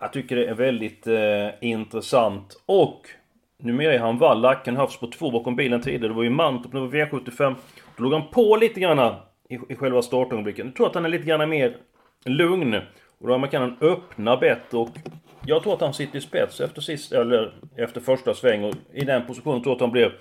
Jag 0.00 0.12
tycker 0.12 0.36
det 0.36 0.46
är 0.46 0.54
väldigt 0.54 1.06
eh, 1.06 1.48
intressant. 1.60 2.62
Och 2.66 3.08
numera 3.58 3.94
är 3.94 3.98
han 3.98 4.18
Wallach. 4.18 4.58
Han 4.64 4.76
har 4.76 4.82
haft 4.82 5.00
på 5.00 5.06
två 5.06 5.30
bakom 5.30 5.56
bilen 5.56 5.80
tidigare. 5.80 6.08
Det 6.08 6.14
var 6.14 6.22
ju 6.22 6.30
Mantorp, 6.30 6.72
nu 6.72 6.80
var 6.80 6.88
V75. 6.88 7.54
Då 7.96 8.04
låg 8.04 8.12
han 8.12 8.28
på 8.28 8.56
lite 8.56 8.80
grann 8.80 9.14
i, 9.48 9.58
i 9.68 9.76
själva 9.76 10.02
startögonblicken. 10.02 10.66
Jag 10.66 10.76
tror 10.76 10.86
att 10.86 10.94
han 10.94 11.04
är 11.04 11.08
lite 11.08 11.26
grann 11.26 11.48
mer 11.48 11.76
lugn. 12.24 12.80
Och 13.20 13.28
då 13.28 13.46
kan 13.46 13.62
han 13.62 13.76
öppna 13.80 14.36
bättre 14.36 14.78
och 14.78 14.90
jag 15.44 15.62
tror 15.62 15.74
att 15.74 15.80
han 15.80 15.94
sitter 15.94 16.18
i 16.18 16.20
spets 16.20 16.60
efter 16.60 16.80
sist, 16.80 17.12
eller 17.12 17.54
efter 17.76 18.00
första 18.00 18.34
sväng 18.34 18.64
och 18.64 18.74
i 18.92 19.04
den 19.04 19.26
positionen 19.26 19.62
tror 19.62 19.70
jag 19.70 19.76
att 19.76 19.80
han 19.80 19.90
blir 19.90 20.18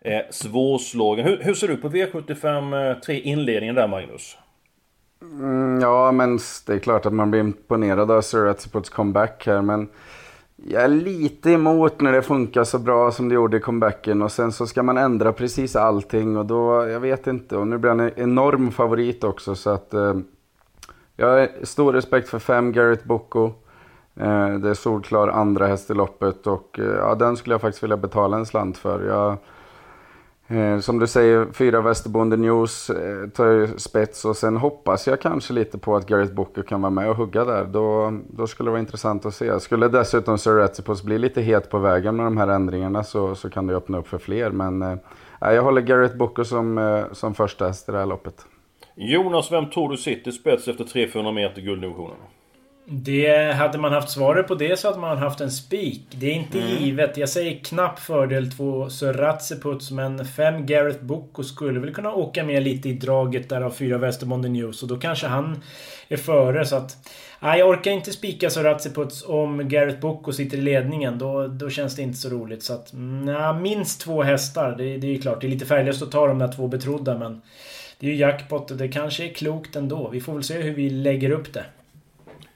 eh, 0.00 0.20
svårslagen. 0.30 1.26
Hur, 1.26 1.38
hur, 1.42 1.54
ser 1.54 1.68
du 1.68 1.76
på 1.76 1.88
V75 1.88 2.90
eh, 2.90 2.98
3 2.98 3.20
inledningen 3.20 3.74
där 3.74 3.88
Magnus? 3.88 4.36
Mm, 5.22 5.80
ja, 5.80 6.12
men 6.12 6.38
det 6.66 6.72
är 6.72 6.78
klart 6.78 7.06
att 7.06 7.12
man 7.12 7.30
blir 7.30 7.40
imponerad 7.40 8.10
av 8.10 8.20
Sir 8.20 8.46
Atziputs 8.46 8.90
comeback 8.90 9.46
här, 9.46 9.62
men 9.62 9.88
jag 10.56 10.82
är 10.82 10.88
lite 10.88 11.50
emot 11.50 12.00
när 12.00 12.12
det 12.12 12.22
funkar 12.22 12.64
så 12.64 12.78
bra 12.78 13.10
som 13.10 13.28
det 13.28 13.34
gjorde 13.34 13.56
i 13.56 13.60
comebacken 13.60 14.22
och 14.22 14.32
sen 14.32 14.52
så 14.52 14.66
ska 14.66 14.82
man 14.82 14.98
ändra 14.98 15.32
precis 15.32 15.76
allting 15.76 16.36
och 16.36 16.46
då, 16.46 16.86
jag 16.88 17.00
vet 17.00 17.26
inte, 17.26 17.56
och 17.56 17.68
nu 17.68 17.78
blir 17.78 17.90
han 17.90 18.00
en 18.00 18.12
enorm 18.16 18.70
favorit 18.70 19.24
också 19.24 19.54
så 19.54 19.70
att 19.70 19.94
eh, 19.94 20.14
jag 21.16 21.26
har 21.26 21.48
stor 21.62 21.92
respekt 21.92 22.28
för 22.28 22.38
fem 22.38 22.72
Garrett 22.72 23.04
Bocco. 23.04 23.44
Eh, 24.16 24.54
det 24.54 24.70
är 24.70 24.74
solklar 24.74 25.28
andra 25.28 25.66
häst 25.66 25.90
i 25.90 25.94
loppet 25.94 26.46
och 26.46 26.78
eh, 26.78 26.84
ja, 26.84 27.14
den 27.14 27.36
skulle 27.36 27.54
jag 27.54 27.60
faktiskt 27.60 27.82
vilja 27.82 27.96
betala 27.96 28.36
en 28.36 28.46
slant 28.46 28.78
för. 28.78 29.06
Jag, 29.06 29.36
eh, 30.58 30.78
som 30.78 30.98
du 30.98 31.06
säger, 31.06 31.46
fyra 31.52 31.80
Västerbonde 31.80 32.36
News 32.36 32.90
eh, 32.90 33.28
tar 33.28 33.46
ju 33.46 33.68
spets 33.76 34.24
och 34.24 34.36
sen 34.36 34.56
hoppas 34.56 35.06
jag 35.06 35.20
kanske 35.20 35.52
lite 35.52 35.78
på 35.78 35.96
att 35.96 36.06
Garrett 36.06 36.32
Booker 36.32 36.62
kan 36.62 36.82
vara 36.82 36.90
med 36.90 37.10
och 37.10 37.16
hugga 37.16 37.44
där. 37.44 37.64
Då, 37.64 38.18
då 38.30 38.46
skulle 38.46 38.66
det 38.66 38.72
vara 38.72 38.80
intressant 38.80 39.26
att 39.26 39.34
se. 39.34 39.60
Skulle 39.60 39.88
dessutom 39.88 40.38
Sir 40.38 40.60
Etipos 40.60 41.02
bli 41.02 41.18
lite 41.18 41.42
het 41.42 41.70
på 41.70 41.78
vägen 41.78 42.16
med 42.16 42.26
de 42.26 42.36
här 42.36 42.48
ändringarna 42.48 43.04
så, 43.04 43.34
så 43.34 43.50
kan 43.50 43.66
det 43.66 43.76
öppna 43.76 43.98
upp 43.98 44.08
för 44.08 44.18
fler. 44.18 44.50
Men 44.50 44.82
eh, 44.82 44.96
jag 45.40 45.62
håller 45.62 45.80
Garrett 45.80 46.18
Booker 46.18 46.44
som, 46.44 47.04
som 47.12 47.34
första 47.34 47.66
häst 47.66 47.88
i 47.88 47.92
det 47.92 47.98
här 47.98 48.06
loppet. 48.06 48.46
Jonas, 48.98 49.52
vem 49.52 49.70
tror 49.70 49.88
du 49.88 49.96
sitter 49.96 50.30
spets 50.30 50.68
efter 50.68 50.84
300-400 50.84 51.32
meter 51.32 51.62
gulddivisionen? 51.62 52.16
Det, 52.88 53.54
hade 53.54 53.78
man 53.78 53.92
haft 53.92 54.10
svaret 54.10 54.48
på 54.48 54.54
det 54.54 54.78
så 54.78 54.88
hade 54.88 55.00
man 55.00 55.18
haft 55.18 55.40
en 55.40 55.50
spik. 55.50 56.02
Det 56.10 56.26
är 56.26 56.34
inte 56.34 56.60
mm. 56.60 56.82
givet. 56.82 57.16
Jag 57.16 57.28
säger 57.28 57.58
knapp 57.64 57.98
fördel 57.98 58.50
två 58.52 58.90
Suratsiputs 58.90 59.90
men 59.90 60.24
fem 60.24 60.66
Gareth 60.66 61.04
Boko 61.04 61.42
skulle 61.42 61.80
väl 61.80 61.94
kunna 61.94 62.12
åka 62.12 62.44
med 62.44 62.62
lite 62.62 62.88
i 62.88 62.92
draget 62.92 63.48
där 63.48 63.60
av 63.60 63.70
fyra 63.70 63.98
Västerbonden 63.98 64.52
News 64.52 64.82
och 64.82 64.88
då 64.88 64.96
kanske 64.96 65.26
han 65.26 65.62
är 66.08 66.16
före 66.16 66.66
så 66.66 66.76
att... 66.76 66.96
Nej, 67.40 67.58
jag 67.58 67.68
orkar 67.68 67.90
inte 67.90 68.12
spika 68.12 68.50
Suratsiputs 68.50 69.24
om 69.28 69.68
Gareth 69.68 70.00
Boko 70.00 70.32
sitter 70.32 70.58
i 70.58 70.60
ledningen. 70.60 71.18
Då, 71.18 71.46
då 71.46 71.70
känns 71.70 71.96
det 71.96 72.02
inte 72.02 72.18
så 72.18 72.28
roligt. 72.28 72.62
Så 72.62 72.72
att, 72.72 72.90
na, 72.94 73.52
minst 73.52 74.00
två 74.00 74.22
hästar. 74.22 74.74
Det, 74.78 74.96
det 74.96 75.14
är 75.14 75.20
klart, 75.20 75.40
det 75.40 75.46
är 75.46 75.50
lite 75.50 75.66
färglöst 75.66 76.02
att 76.02 76.10
ta 76.10 76.26
de 76.26 76.38
där 76.38 76.52
två 76.52 76.68
betrodda 76.68 77.18
men... 77.18 77.42
Det 77.98 78.06
är 78.06 78.10
ju 78.10 78.16
jackpot 78.16 78.70
och 78.70 78.76
det 78.76 78.88
kanske 78.88 79.24
är 79.24 79.32
klokt 79.32 79.76
ändå. 79.76 80.08
Vi 80.08 80.20
får 80.20 80.32
väl 80.32 80.42
se 80.42 80.54
hur 80.54 80.74
vi 80.74 80.90
lägger 80.90 81.30
upp 81.30 81.52
det. 81.52 81.64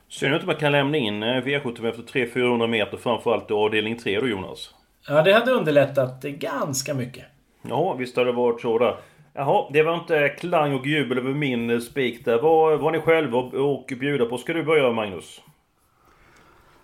Synd 0.09 0.35
att 0.35 0.47
man 0.47 0.57
kan 0.57 0.73
lämna 0.73 0.97
in 0.97 1.23
eh, 1.23 1.27
V75 1.27 1.89
efter 1.89 2.03
300-400 2.03 2.67
meter 2.67 2.97
framförallt 2.97 3.51
i 3.51 3.55
avdelning 3.55 3.99
3 3.99 4.21
då 4.21 4.29
Jonas. 4.29 4.75
Ja, 5.09 5.23
det 5.23 5.33
hade 5.33 5.51
underlättat 5.53 6.23
ganska 6.23 6.95
mycket. 6.95 7.25
Ja, 7.63 7.95
visst 7.95 8.17
har 8.17 8.25
det 8.25 8.33
varit 8.33 8.61
så 8.61 8.79
där. 8.79 8.97
Jaha, 9.33 9.71
det 9.73 9.83
var 9.83 9.95
inte 9.95 10.29
klang 10.29 10.75
och 10.75 10.87
jubel 10.87 11.19
över 11.19 11.35
min 11.35 11.71
eh, 11.71 11.79
spik 11.79 12.25
där. 12.25 12.39
Vad 12.39 12.81
var 12.81 12.91
ni 12.91 13.01
själva 13.01 13.39
och 13.39 13.93
bjuda 14.01 14.25
på? 14.25 14.39
Ska 14.39 14.53
du 14.53 14.63
börja 14.63 14.93
Magnus? 14.93 15.41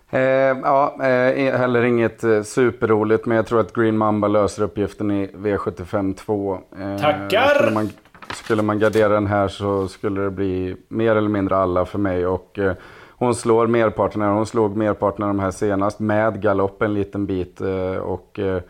Eh, 0.09 0.19
ja, 0.19 0.97
eh, 1.03 1.57
heller 1.57 1.83
inget 1.83 2.23
eh, 2.23 2.41
superroligt 2.41 3.25
men 3.25 3.37
jag 3.37 3.47
tror 3.47 3.59
att 3.59 3.73
Green 3.73 3.97
Mamba 3.97 4.27
löser 4.27 4.63
uppgiften 4.63 5.11
i 5.11 5.27
V75 5.27 6.13
2. 6.13 6.59
Eh, 6.79 6.97
Tackar! 6.97 7.55
Skulle 7.55 7.71
man, 7.71 7.89
skulle 8.37 8.61
man 8.61 8.79
gardera 8.79 9.13
den 9.13 9.27
här 9.27 9.47
så 9.47 9.87
skulle 9.87 10.21
det 10.21 10.31
bli 10.31 10.75
mer 10.87 11.15
eller 11.15 11.29
mindre 11.29 11.57
alla 11.57 11.85
för 11.85 11.99
mig. 11.99 12.27
Och 12.27 12.59
eh, 12.59 12.73
hon 13.19 13.35
slår 13.35 13.67
merparten, 13.67 14.21
hon 14.21 14.45
slog 14.45 14.75
merparten 14.75 15.23
av 15.23 15.29
de 15.29 15.39
här 15.39 15.51
senast 15.51 15.99
med 15.99 16.41
galopp 16.41 16.81
en 16.81 16.93
liten 16.93 17.25
bit. 17.25 17.61
Eh, 17.61 17.95
och 17.95 18.39
eh, 18.39 18.61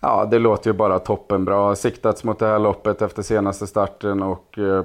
ja, 0.00 0.28
det 0.30 0.38
låter 0.38 0.70
ju 0.70 0.76
bara 0.76 0.98
toppenbra. 0.98 1.76
Siktats 1.76 2.24
mot 2.24 2.38
det 2.38 2.46
här 2.46 2.58
loppet 2.58 3.02
efter 3.02 3.22
senaste 3.22 3.66
starten 3.66 4.22
och 4.22 4.58
eh, 4.58 4.84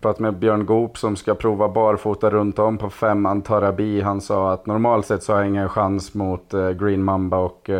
pratat 0.00 0.20
med 0.20 0.38
Björn 0.38 0.66
Goop 0.66 0.98
som 0.98 1.16
ska 1.16 1.34
prova 1.34 1.68
barfota 1.68 2.30
runt 2.30 2.58
om 2.58 2.78
på 2.78 2.90
femman 2.90 3.42
Tarabi. 3.42 4.00
Han 4.00 4.20
sa 4.20 4.52
att 4.52 4.66
normalt 4.66 5.06
sett 5.06 5.22
så 5.22 5.32
har 5.32 5.40
jag 5.40 5.48
ingen 5.48 5.68
chans 5.68 6.14
mot 6.14 6.54
Green 6.78 7.04
Mamba 7.04 7.36
och 7.36 7.70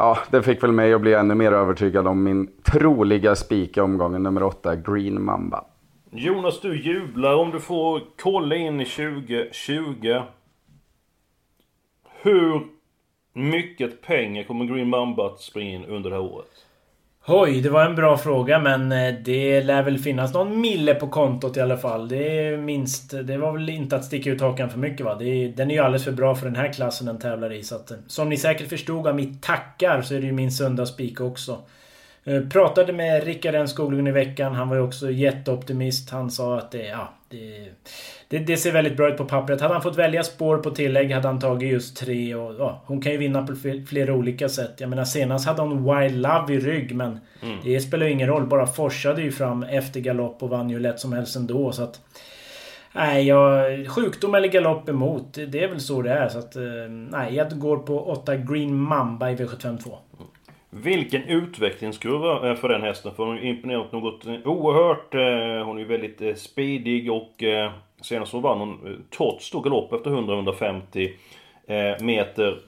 ja, 0.00 0.18
det 0.30 0.42
fick 0.42 0.62
väl 0.62 0.72
mig 0.72 0.94
att 0.94 1.00
bli 1.00 1.14
ännu 1.14 1.34
mer 1.34 1.52
övertygad 1.52 2.06
om 2.06 2.22
min 2.22 2.50
troliga 2.62 3.36
spik 3.36 3.76
i 3.76 3.80
omgången 3.80 4.22
nummer 4.22 4.42
8, 4.42 4.76
Green 4.76 5.22
Mamba. 5.22 5.64
Jonas, 6.10 6.60
du 6.60 6.82
jublar 6.82 7.34
om 7.34 7.50
du 7.50 7.60
får 7.60 8.02
kolla 8.22 8.56
in 8.56 8.80
i 8.80 8.84
2020. 8.84 10.22
Hur 12.22 12.66
mycket 13.32 14.02
pengar 14.02 14.44
kommer 14.44 14.64
Green 14.64 14.88
Mamba 14.88 15.26
att 15.26 15.40
springa 15.40 15.74
in 15.74 15.84
under 15.84 16.10
det 16.10 16.16
här 16.16 16.22
året? 16.22 16.66
Oj, 17.26 17.60
det 17.60 17.70
var 17.70 17.84
en 17.84 17.94
bra 17.94 18.18
fråga 18.18 18.58
men 18.58 18.92
eh, 18.92 19.14
det 19.24 19.62
lär 19.62 19.82
väl 19.82 19.98
finnas 19.98 20.34
någon 20.34 20.60
mille 20.60 20.94
på 20.94 21.08
kontot 21.08 21.56
i 21.56 21.60
alla 21.60 21.76
fall. 21.76 22.08
Det 22.08 22.48
är 22.48 22.56
minst... 22.56 23.10
Det 23.10 23.36
var 23.36 23.52
väl 23.52 23.68
inte 23.68 23.96
att 23.96 24.04
sticka 24.04 24.30
ut 24.30 24.40
hakan 24.40 24.70
för 24.70 24.78
mycket 24.78 25.06
va? 25.06 25.12
Är, 25.12 25.56
den 25.56 25.70
är 25.70 25.74
ju 25.74 25.80
alldeles 25.80 26.04
för 26.04 26.12
bra 26.12 26.34
för 26.34 26.46
den 26.46 26.56
här 26.56 26.72
klassen 26.72 27.06
den 27.06 27.18
tävlar 27.18 27.52
i. 27.52 27.62
Så 27.62 27.74
att, 27.74 27.90
eh, 27.90 27.96
som 28.06 28.28
ni 28.28 28.36
säkert 28.36 28.68
förstod 28.68 29.06
av 29.06 29.16
mitt 29.16 29.42
tackar 29.42 30.02
så 30.02 30.14
är 30.14 30.20
det 30.20 30.26
ju 30.26 30.32
min 30.32 30.52
söndagsspik 30.52 31.20
också. 31.20 31.58
Eh, 32.24 32.42
pratade 32.48 32.92
med 32.92 33.24
Rickard 33.24 33.54
N 33.54 33.68
Skoglund 33.68 34.08
i 34.08 34.10
veckan. 34.10 34.54
Han 34.54 34.68
var 34.68 34.76
ju 34.76 34.82
också 34.82 35.10
jätteoptimist. 35.10 36.10
Han 36.10 36.30
sa 36.30 36.58
att 36.58 36.70
det, 36.70 36.86
ja, 36.86 37.12
det, 37.28 37.68
det, 38.28 38.38
det, 38.38 38.56
ser 38.56 38.72
väldigt 38.72 38.96
bra 38.96 39.08
ut 39.08 39.16
på 39.16 39.24
pappret. 39.24 39.60
Hade 39.60 39.74
han 39.74 39.82
fått 39.82 39.98
välja 39.98 40.22
spår 40.22 40.58
på 40.58 40.70
tillägg 40.70 41.12
hade 41.12 41.28
han 41.28 41.40
tagit 41.40 41.72
just 41.72 41.96
tre. 41.96 42.34
Och, 42.34 42.54
ja, 42.58 42.82
hon 42.86 43.00
kan 43.00 43.12
ju 43.12 43.18
vinna 43.18 43.46
på 43.46 43.54
flera 43.88 44.14
olika 44.14 44.48
sätt. 44.48 44.74
Jag 44.78 44.90
menar 44.90 45.04
senast 45.04 45.46
hade 45.46 45.62
hon 45.62 45.84
Wild 45.84 46.16
Love 46.16 46.54
i 46.54 46.60
rygg 46.60 46.94
men 46.94 47.20
mm. 47.42 47.58
det 47.64 47.80
spelar 47.80 48.06
ju 48.06 48.12
ingen 48.12 48.28
roll. 48.28 48.46
Bara 48.46 48.66
forsade 48.66 49.22
ju 49.22 49.32
fram 49.32 49.62
efter 49.62 50.00
galopp 50.00 50.42
och 50.42 50.48
vann 50.48 50.70
ju 50.70 50.78
lätt 50.78 51.00
som 51.00 51.12
helst 51.12 51.36
ändå. 51.36 51.72
Så 51.72 51.82
att, 51.82 52.00
Nej, 52.92 53.26
jag, 53.26 53.88
sjukdom 53.88 54.34
eller 54.34 54.48
galopp 54.48 54.88
emot. 54.88 55.34
Det 55.34 55.64
är 55.64 55.68
väl 55.68 55.80
så 55.80 56.02
det 56.02 56.12
är. 56.12 56.28
Så 56.28 56.38
att, 56.38 56.56
eh, 56.56 56.62
nej, 56.88 57.34
jag 57.34 57.58
går 57.58 57.76
på 57.76 58.04
8 58.04 58.36
Green 58.36 58.76
Mamba 58.76 59.30
i 59.30 59.36
V752. 59.36 59.94
Vilken 60.70 61.22
utvecklingskurva 61.22 62.50
eh, 62.50 62.56
för 62.56 62.68
den 62.68 62.82
hästen. 62.82 63.14
För 63.14 63.24
hon 63.24 63.36
har 63.36 63.44
imponerat 63.44 63.92
något 63.92 64.26
eh, 64.26 64.34
oerhört. 64.44 65.14
Eh, 65.14 65.66
hon 65.66 65.78
är 65.78 65.84
väldigt 65.84 66.38
speedig 66.38 67.12
och 67.12 67.42
senast 68.02 68.32
så 68.32 68.40
vann 68.40 68.58
hon 68.58 69.04
trots 69.16 69.50
då 69.50 69.60
galopp 69.60 69.92
efter 69.92 70.10
100-150 70.10 71.10
meter. 72.00 72.58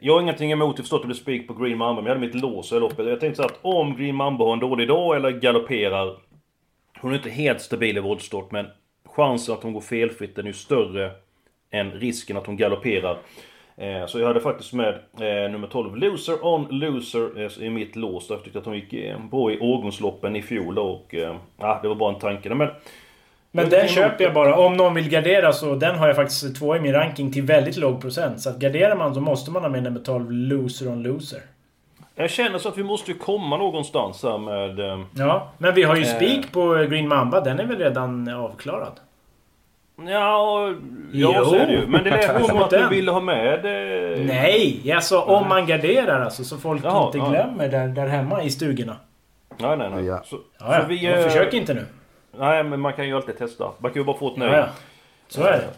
Jag 0.00 0.14
har 0.14 0.20
ingenting 0.20 0.52
emot, 0.52 0.78
jag 0.78 0.84
förstår 0.84 0.96
att 0.96 1.02
det 1.02 1.06
blir 1.06 1.16
spik 1.16 1.48
på 1.48 1.54
Green 1.54 1.78
Mamba, 1.78 2.02
men 2.02 2.06
jag 2.06 2.14
hade 2.16 2.26
mitt 2.26 2.42
lås 2.42 2.72
i 2.72 2.80
loppet. 2.80 3.06
Jag 3.06 3.20
tänkte 3.20 3.42
så 3.42 3.48
att 3.48 3.58
om 3.62 3.96
Green 3.96 4.14
Mamba 4.14 4.44
har 4.44 4.52
en 4.52 4.58
dålig 4.58 4.88
dag 4.88 5.16
eller 5.16 5.30
galopperar 5.30 6.16
Hon 7.00 7.12
är 7.12 7.16
inte 7.16 7.30
helt 7.30 7.60
stabil 7.60 7.96
i 7.96 8.00
voltstart, 8.00 8.50
men 8.50 8.66
chansen 9.04 9.54
att 9.54 9.62
hon 9.62 9.72
går 9.72 9.80
felfritt 9.80 10.38
är 10.38 10.42
ju 10.42 10.52
större 10.52 11.12
än 11.70 11.90
risken 11.90 12.36
att 12.36 12.46
hon 12.46 12.56
galopperar. 12.56 13.18
Eh, 13.80 14.06
så 14.06 14.18
jag 14.18 14.26
hade 14.26 14.40
faktiskt 14.40 14.72
med 14.72 14.94
eh, 15.20 15.50
nummer 15.50 15.66
12, 15.66 15.96
Loser 15.96 16.46
on 16.46 16.66
Loser, 16.70 17.44
eh, 17.44 17.64
i 17.66 17.70
mitt 17.70 17.96
lås. 17.96 18.26
Jag 18.30 18.44
tyckte 18.44 18.58
att 18.58 18.64
hon 18.64 18.74
gick 18.74 18.94
bra 19.30 19.52
i 19.52 19.58
årgångsloppen 19.60 20.36
i 20.36 20.42
fjol 20.42 20.78
och... 20.78 21.14
Ja, 21.60 21.78
det 21.82 21.88
var 21.88 21.94
bara 21.94 22.14
en 22.14 22.20
tanke. 22.20 22.54
Men, 22.54 22.68
men 23.50 23.68
den 23.68 23.88
köper 23.88 24.24
jag 24.24 24.34
bara. 24.34 24.56
Om 24.56 24.76
någon 24.76 24.94
vill 24.94 25.08
gardera 25.08 25.52
så 25.52 25.74
den 25.74 25.98
har 25.98 26.06
jag 26.06 26.16
faktiskt 26.16 26.56
två 26.56 26.76
i 26.76 26.80
min 26.80 26.92
ranking 26.92 27.32
till 27.32 27.42
väldigt 27.42 27.76
låg 27.76 28.00
procent. 28.00 28.40
Så 28.40 28.50
att 28.50 28.58
garderar 28.58 28.96
man 28.96 29.14
så 29.14 29.20
måste 29.20 29.50
man 29.50 29.62
ha 29.62 29.68
med 29.68 29.82
nummer 29.82 30.00
12, 30.00 30.30
Loser 30.30 30.88
on 30.88 31.02
Loser. 31.02 31.40
Jag 32.14 32.30
känner 32.30 32.58
så 32.58 32.68
att 32.68 32.78
vi 32.78 32.82
måste 32.82 33.10
ju 33.10 33.18
komma 33.18 33.56
någonstans 33.56 34.22
här 34.22 34.38
med... 34.38 35.04
Ja, 35.16 35.52
men 35.58 35.74
vi 35.74 35.82
har 35.82 35.96
ju 35.96 36.04
spik 36.04 36.52
på 36.52 36.86
Green 36.90 37.08
Mamba. 37.08 37.40
Den 37.40 37.60
är 37.60 37.64
väl 37.64 37.78
redan 37.78 38.28
avklarad? 38.28 39.00
Ja, 40.06 40.74
ja 41.12 41.44
så 41.44 41.54
är 41.54 41.66
det 41.66 41.72
ju. 41.72 41.86
Men 41.86 42.04
det 42.04 42.10
lät 42.10 42.46
som 42.46 42.56
att 42.56 42.70
du 42.70 42.88
ville 42.88 43.10
ha 43.10 43.20
med... 43.20 43.64
Eh... 43.64 44.24
Nej, 44.24 44.92
alltså 44.94 45.20
om 45.20 45.48
man 45.48 45.66
garderar 45.66 46.20
alltså 46.20 46.44
så 46.44 46.58
folk 46.58 46.84
Jaha, 46.84 47.06
inte 47.06 47.18
glömmer 47.18 47.64
ja. 47.64 47.70
där, 47.70 47.88
där 47.88 48.06
hemma 48.06 48.42
i 48.42 48.50
stugorna. 48.50 48.96
Nej, 49.56 49.76
nej, 49.76 49.90
nej. 49.90 50.04
Ja. 50.04 50.22
Så, 50.24 50.38
ja, 50.58 50.80
så 50.80 50.88
vi, 50.88 51.06
eh... 51.06 51.22
Försök 51.22 51.54
inte 51.54 51.74
nu. 51.74 51.86
Nej, 52.38 52.64
men 52.64 52.80
man 52.80 52.92
kan 52.92 53.08
ju 53.08 53.16
alltid 53.16 53.38
testa. 53.38 53.72
Man 53.78 53.90
kan 53.90 54.02
ju 54.02 54.06
bara 54.06 54.18
få 54.18 54.30
ett 54.30 54.36
nej. 54.36 54.52
Ja, 54.52 54.68
Så 55.28 55.42
är 55.42 55.52
det. 55.52 55.68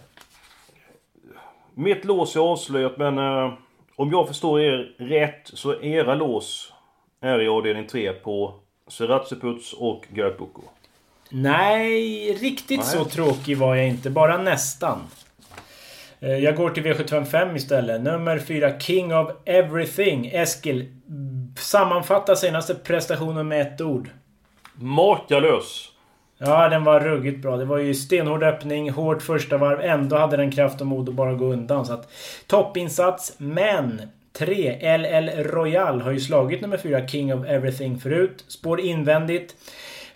Mitt 1.75 2.05
lås 2.05 2.37
är 2.37 2.41
avslöjat 2.41 2.97
men 2.97 3.19
eh, 3.19 3.53
om 3.97 4.11
jag 4.11 4.29
förstår 4.29 4.61
er 4.61 4.95
rätt 4.99 5.41
så 5.45 5.81
era 5.83 6.15
lås 6.15 6.73
är 7.21 7.41
i 7.43 7.49
avdelning 7.49 7.87
3 7.87 8.13
på 8.13 8.55
Seratsiputs 8.89 9.73
och 9.73 10.07
Götboko. 10.13 10.63
Nej, 11.31 12.33
riktigt 12.41 12.79
Nej. 12.79 12.89
så 12.89 13.05
tråkig 13.05 13.59
var 13.59 13.77
jag 13.77 13.89
inte. 13.89 14.11
Bara 14.11 14.39
nästan. 14.39 14.99
Eh, 16.21 16.39
jag 16.39 16.57
går 16.57 16.71
till 16.71 16.83
V755 16.83 17.57
istället. 17.57 18.03
Nummer 18.03 18.39
4, 18.39 18.81
King 18.81 19.15
of 19.15 19.31
Everything. 19.45 20.27
Eskil, 20.27 20.87
sammanfatta 21.59 22.37
senaste 22.37 22.75
prestationen 22.75 23.49
med 23.49 23.61
ett 23.61 23.81
ord. 23.81 24.11
Makalös! 24.75 25.89
Ja, 26.39 26.69
den 26.69 26.85
var 26.85 27.01
ruggigt 27.01 27.43
bra. 27.43 27.57
Det 27.57 27.65
var 27.65 27.79
ju 27.79 27.95
stenhård 27.95 28.43
öppning, 28.43 28.91
hårt 28.91 29.23
första 29.23 29.57
varv. 29.57 29.81
Ändå 29.81 30.17
hade 30.17 30.37
den 30.37 30.51
kraft 30.53 30.81
och 30.81 30.87
mod 30.87 31.09
att 31.09 31.15
bara 31.15 31.35
gå 31.35 31.45
undan. 31.45 31.87
Så 31.87 31.93
att, 31.93 32.13
toppinsats, 32.47 33.35
men 33.39 34.03
3 34.33 34.99
LL 34.99 35.45
Royal 35.45 36.01
har 36.01 36.11
ju 36.11 36.21
slagit 36.21 36.61
nummer 36.61 36.77
4 36.77 37.09
King 37.09 37.35
of 37.35 37.47
Everything 37.47 37.99
förut. 37.99 38.45
Spår 38.49 38.81
invändigt. 38.81 39.55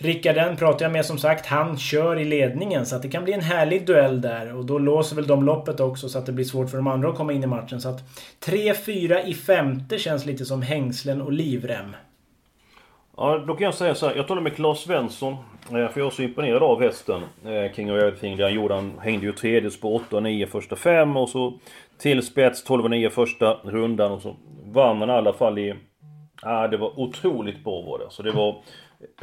Rickarden 0.04 0.56
pratar 0.56 0.84
jag 0.84 0.92
med 0.92 1.06
som 1.06 1.18
sagt. 1.18 1.46
Han 1.46 1.78
kör 1.78 2.18
i 2.18 2.25
ledningen 2.25 2.87
så 2.87 2.96
att 2.96 3.02
det 3.02 3.08
kan 3.08 3.25
bli 3.25 3.32
en 3.32 3.40
härlig 3.40 3.87
duell 3.87 4.20
där. 4.20 4.56
Och 4.56 4.64
då 4.64 4.78
låser 4.78 5.16
väl 5.16 5.26
de 5.26 5.44
loppet 5.44 5.80
också 5.80 6.08
så 6.08 6.18
att 6.18 6.26
det 6.26 6.32
blir 6.32 6.44
svårt 6.44 6.70
för 6.70 6.76
de 6.76 6.87
andra 6.87 7.08
att 7.08 7.16
komma 7.16 7.32
in 7.32 7.44
i 7.44 7.46
matchen. 7.46 7.80
Så 7.80 7.88
att 7.88 8.02
3-4 8.44 9.25
i 9.25 9.34
femte 9.34 9.99
känns 9.99 10.26
lite 10.26 10.44
som 10.44 10.62
hängslen 10.62 11.23
och 11.23 11.32
livrem. 11.32 11.96
Ja, 13.16 13.38
då 13.38 13.54
kan 13.54 13.64
jag 13.64 13.75
säga 13.75 13.94
så 13.94 14.06
här. 14.06 14.14
Jag 14.14 14.28
talade 14.28 14.44
med 14.44 14.56
Claes 14.56 14.78
Svensson. 14.78 15.32
Eh, 15.32 15.68
för 15.68 16.00
jag 16.00 16.06
är 16.06 16.11
så 16.11 16.23
imponerad 16.23 16.62
av 16.62 16.82
hästen. 16.82 17.23
King 17.75 17.92
of 17.92 17.99
Everything. 17.99 18.37
Det 18.37 18.42
han 18.42 18.54
gjorde. 18.54 18.75
Han 18.75 18.92
hängde 19.00 19.26
ju 19.26 19.32
tredje 19.32 19.70
spår 19.70 19.94
8 19.94 20.16
och 20.16 20.23
9 20.23 20.46
första 20.46 20.76
fem. 20.76 21.16
Och 21.16 21.28
så 21.28 21.58
till 21.99 22.23
spets 22.23 22.64
12 22.64 22.84
och 22.84 22.90
9 22.90 23.11
första 23.11 23.54
rundan. 23.54 24.12
Och 24.12 24.23
så 24.23 24.37
vann 24.64 25.00
han 25.00 25.11
i 25.11 25.12
alla 25.12 25.32
fall 25.32 25.58
i... 25.58 25.75
Ja, 26.42 26.68
det 26.68 26.76
var 26.76 27.00
otroligt 27.00 27.64
bra 27.64 27.82
var 27.82 27.99
det. 27.99 28.06
Så 28.11 28.23
det 28.23 28.30
var 28.30 28.56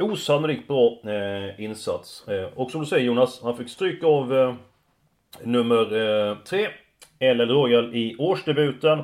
Osannolikt 0.00 0.68
bra 0.68 0.98
eh, 1.04 1.64
insats. 1.64 2.28
Eh, 2.28 2.44
och 2.54 2.70
som 2.70 2.80
du 2.80 2.86
säger 2.86 3.06
Jonas, 3.06 3.40
han 3.42 3.56
fick 3.56 3.68
stryk 3.68 4.04
av 4.04 4.34
eh, 4.34 4.54
nummer 5.42 6.44
3, 6.44 6.68
eh, 7.18 7.34
LL 7.34 7.50
Royal, 7.50 7.94
i 7.94 8.16
årsdebuten. 8.18 8.98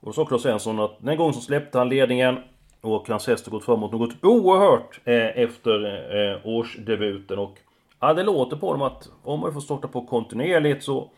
Och 0.00 0.06
då 0.06 0.12
sa 0.12 0.24
Claes 0.24 0.42
Svensson 0.42 0.80
att 0.80 0.96
den 1.00 1.16
gången 1.16 1.34
så 1.34 1.40
släppte 1.40 1.78
han 1.78 1.88
ledningen. 1.88 2.38
Och 2.80 3.08
hans 3.08 3.26
häst 3.26 3.46
har 3.46 3.50
gått 3.50 3.64
framåt 3.64 3.92
något 3.92 4.24
oerhört 4.24 5.00
eh, 5.04 5.38
efter 5.42 5.84
eh, 6.16 6.46
årsdebuten. 6.46 7.38
Och 7.38 7.58
ja, 8.00 8.14
det 8.14 8.22
låter 8.22 8.56
på 8.56 8.72
dem 8.72 8.82
att 8.82 9.08
om 9.22 9.40
man 9.40 9.52
får 9.52 9.60
starta 9.60 9.88
på 9.88 10.06
kontinuerligt 10.06 10.84
så 10.84 11.10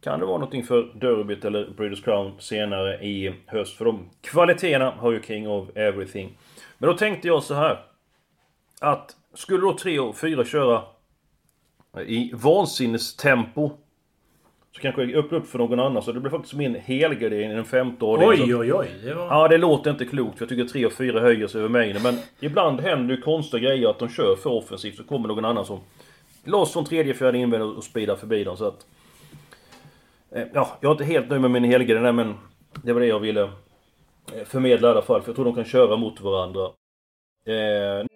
kan 0.00 0.20
det 0.20 0.26
vara 0.26 0.38
någonting 0.38 0.64
för 0.64 0.82
Derbyt 0.94 1.44
eller 1.44 1.70
British 1.76 2.04
Crown 2.04 2.32
senare 2.38 3.04
i 3.04 3.34
höst. 3.46 3.76
För 3.76 3.84
de 3.84 4.10
kvaliteterna 4.20 4.90
har 4.90 5.12
ju 5.12 5.22
King 5.22 5.48
of 5.48 5.76
Everything. 5.76 6.38
Men 6.78 6.90
då 6.90 6.96
tänkte 6.96 7.28
jag 7.28 7.42
så 7.42 7.54
här. 7.54 7.78
Att 8.80 9.16
skulle 9.34 9.60
då 9.60 9.76
3 9.78 9.98
och 9.98 10.16
4 10.16 10.44
köra 10.44 10.82
i 12.06 12.30
vansinnestempo 12.34 13.70
så 14.76 14.82
kanske 14.82 15.04
jag 15.04 15.24
öppnar 15.24 15.38
upp 15.38 15.46
för 15.46 15.58
någon 15.58 15.80
annan. 15.80 16.02
Så 16.02 16.12
det 16.12 16.20
blir 16.20 16.30
faktiskt 16.30 16.54
min 16.54 16.74
helgardering 16.74 17.50
i 17.50 17.54
den 17.54 17.64
femte. 17.64 18.04
Oj, 18.04 18.54
oj, 18.54 18.74
oj. 18.74 18.88
Det 19.04 19.14
var... 19.14 19.26
Ja, 19.26 19.48
det 19.48 19.58
låter 19.58 19.90
inte 19.90 20.04
klokt. 20.04 20.38
För 20.38 20.44
jag 20.44 20.48
tycker 20.48 20.64
3 20.64 20.86
och 20.86 20.92
4 20.92 21.20
höjer 21.20 21.46
sig 21.46 21.58
över 21.58 21.68
mängden. 21.68 22.02
Men 22.02 22.18
ibland 22.40 22.80
händer 22.80 23.14
ju 23.14 23.20
konstiga 23.20 23.68
grejer 23.68 23.88
att 23.88 23.98
de 23.98 24.08
kör 24.08 24.36
för 24.36 24.50
offensivt. 24.50 24.96
Så 24.96 25.04
kommer 25.04 25.28
någon 25.28 25.44
annan 25.44 25.64
som 25.64 25.80
loss 26.44 26.72
från 26.72 26.84
tredje, 26.84 27.14
fjärde 27.14 27.38
invändigt 27.38 27.78
och 27.78 27.84
speedar 27.84 28.16
förbi 28.16 28.44
dem. 28.44 28.56
Så 28.56 28.64
att... 28.64 28.86
Eh, 30.30 30.44
ja, 30.54 30.78
jag 30.80 30.88
är 30.88 30.92
inte 30.92 31.04
helt 31.04 31.28
nöjd 31.28 31.42
med 31.42 31.50
min 31.50 31.64
helgardering 31.64 32.16
men 32.16 32.34
det 32.82 32.92
var 32.92 33.00
det 33.00 33.06
jag 33.06 33.20
ville 33.20 33.42
eh, 33.42 34.44
förmedla 34.44 34.88
i 34.88 34.90
alla 34.90 35.02
fall. 35.02 35.22
För 35.22 35.28
jag 35.28 35.36
tror 35.36 35.44
de 35.44 35.54
kan 35.54 35.64
köra 35.64 35.96
mot 35.96 36.20
varandra. 36.20 36.64
Eh... 37.46 38.15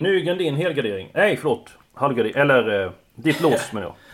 Nygren 0.00 0.38
din 0.38 0.56
helgardering. 0.56 1.10
Nej, 1.14 1.36
förlåt. 1.36 1.70
Halvgardering. 1.94 2.36
Eller 2.36 2.84
eh, 2.84 2.90
ditt 3.14 3.40
lås 3.40 3.72
menar 3.72 3.86
jag. 3.86 3.94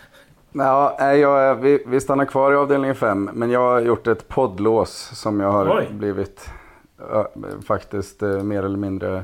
Ja, 0.57 1.13
jag, 1.15 1.55
vi, 1.55 1.83
vi 1.87 2.01
stannar 2.01 2.25
kvar 2.25 2.51
i 2.51 2.55
avdelning 2.55 2.95
5. 2.95 3.29
Men 3.33 3.51
jag 3.51 3.59
har 3.59 3.81
gjort 3.81 4.07
ett 4.07 4.27
poddlås 4.27 5.11
som 5.13 5.39
jag 5.39 5.51
har 5.51 5.77
Oj. 5.77 5.87
blivit 5.91 6.49
ja, 7.09 7.31
faktiskt 7.65 8.23
eh, 8.23 8.43
mer 8.43 8.63
eller 8.63 8.77
mindre 8.77 9.23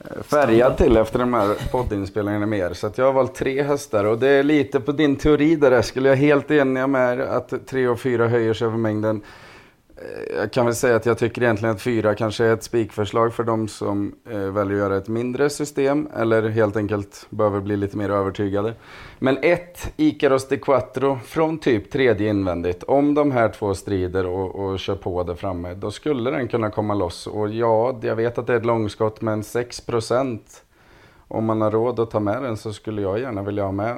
eh, 0.00 0.22
färgad 0.22 0.76
till 0.76 0.96
efter 0.96 1.18
de 1.18 1.34
här 1.34 1.70
poddinspelningarna 1.72 2.46
mer. 2.46 2.72
Så 2.72 2.86
att 2.86 2.98
jag 2.98 3.04
har 3.04 3.12
valt 3.12 3.34
tre 3.34 3.62
hästar 3.62 4.04
och 4.04 4.18
det 4.18 4.28
är 4.28 4.42
lite 4.42 4.80
på 4.80 4.92
din 4.92 5.16
teori 5.16 5.56
där 5.56 5.72
Eskil. 5.72 6.04
Jag 6.04 6.12
är 6.12 6.16
helt 6.16 6.50
enig 6.50 6.88
med 6.88 7.20
att 7.20 7.66
tre 7.66 7.88
och 7.88 8.00
fyra 8.00 8.28
höjer 8.28 8.54
sig 8.54 8.66
över 8.66 8.78
mängden. 8.78 9.22
Eh, 9.96 10.36
jag 10.36 10.52
kan 10.52 10.66
väl 10.66 10.74
säga 10.74 10.96
att 10.96 11.06
jag 11.06 11.18
tycker 11.18 11.42
egentligen 11.42 11.74
att 11.74 11.82
fyra 11.82 12.14
kanske 12.14 12.44
är 12.44 12.52
ett 12.52 12.62
spikförslag 12.62 13.34
för 13.34 13.44
de 13.44 13.68
som 13.68 14.14
eh, 14.30 14.38
väljer 14.38 14.74
att 14.74 14.78
göra 14.78 14.96
ett 14.96 15.08
mindre 15.08 15.50
system 15.50 16.08
eller 16.16 16.48
helt 16.48 16.76
enkelt 16.76 17.26
behöver 17.30 17.60
bli 17.60 17.76
lite 17.76 17.96
mer 17.96 18.10
övertygade. 18.10 18.74
Men 19.18 19.38
ett, 19.42 19.92
Icaros 19.96 20.48
de 20.48 20.56
Quattro 20.56 21.18
från 21.24 21.58
typ 21.58 21.90
tredje 21.90 22.30
invändigt. 22.30 22.82
Om 22.82 23.14
de 23.14 23.30
här 23.30 23.48
två 23.48 23.74
strider 23.74 24.26
och, 24.26 24.54
och 24.54 24.78
kör 24.78 24.96
på 24.96 25.22
där 25.22 25.34
framme, 25.34 25.74
då 25.74 25.90
skulle 25.90 26.30
den 26.30 26.48
kunna 26.48 26.70
komma 26.70 26.94
loss. 26.94 27.26
Och 27.26 27.48
ja, 27.48 27.98
jag 28.02 28.16
vet 28.16 28.38
att 28.38 28.46
det 28.46 28.52
är 28.52 28.56
ett 28.56 28.66
långskott, 28.66 29.20
men 29.20 29.42
6% 29.42 30.40
om 31.28 31.44
man 31.44 31.60
har 31.60 31.70
råd 31.70 32.00
att 32.00 32.10
ta 32.10 32.20
med 32.20 32.42
den 32.42 32.56
så 32.56 32.72
skulle 32.72 33.02
jag 33.02 33.20
gärna 33.20 33.42
vilja 33.42 33.64
ha 33.64 33.72
med 33.72 33.96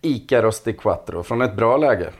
Icaros 0.00 0.62
de 0.62 0.72
Quattro 0.72 1.22
från 1.22 1.42
ett 1.42 1.56
bra 1.56 1.76
läge. 1.76 2.10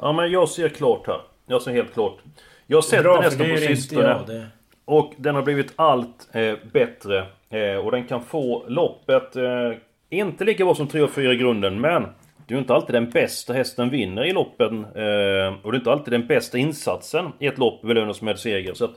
Ja, 0.00 0.12
men 0.12 0.30
jag 0.30 0.48
ser 0.48 0.68
klart 0.68 1.06
här. 1.06 1.20
Jag 1.46 1.62
ser 1.62 1.72
helt 1.72 1.94
klart. 1.94 2.18
Jag 2.66 2.76
har 2.76 2.82
sett 2.82 3.04
den 3.04 3.22
hästen 3.22 3.50
på 3.50 3.56
sistone. 3.56 4.20
Det... 4.26 4.46
Och 4.84 5.12
den 5.16 5.34
har 5.34 5.42
blivit 5.42 5.72
allt 5.76 6.28
eh, 6.32 6.54
bättre. 6.72 7.26
Eh, 7.50 7.76
och 7.76 7.90
den 7.90 8.04
kan 8.04 8.22
få 8.22 8.64
loppet... 8.68 9.36
Eh, 9.36 9.72
inte 10.10 10.44
lika 10.44 10.64
bra 10.64 10.74
som 10.74 10.88
3 10.88 11.02
och 11.02 11.10
4 11.10 11.32
i 11.32 11.36
grunden, 11.36 11.80
men... 11.80 12.06
Det 12.46 12.54
är 12.54 12.56
ju 12.56 12.60
inte 12.60 12.74
alltid 12.74 12.94
den 12.94 13.10
bästa 13.10 13.52
hästen 13.52 13.90
vinner 13.90 14.24
i 14.24 14.32
loppen. 14.32 14.84
Eh, 14.84 15.54
och 15.62 15.72
det 15.72 15.76
är 15.76 15.78
inte 15.78 15.92
alltid 15.92 16.12
den 16.12 16.26
bästa 16.26 16.58
insatsen 16.58 17.32
i 17.38 17.46
ett 17.46 17.58
lopp 17.58 17.82
belönas 17.82 18.22
med 18.22 18.38
seger. 18.38 18.74
Så 18.74 18.84
att, 18.84 18.94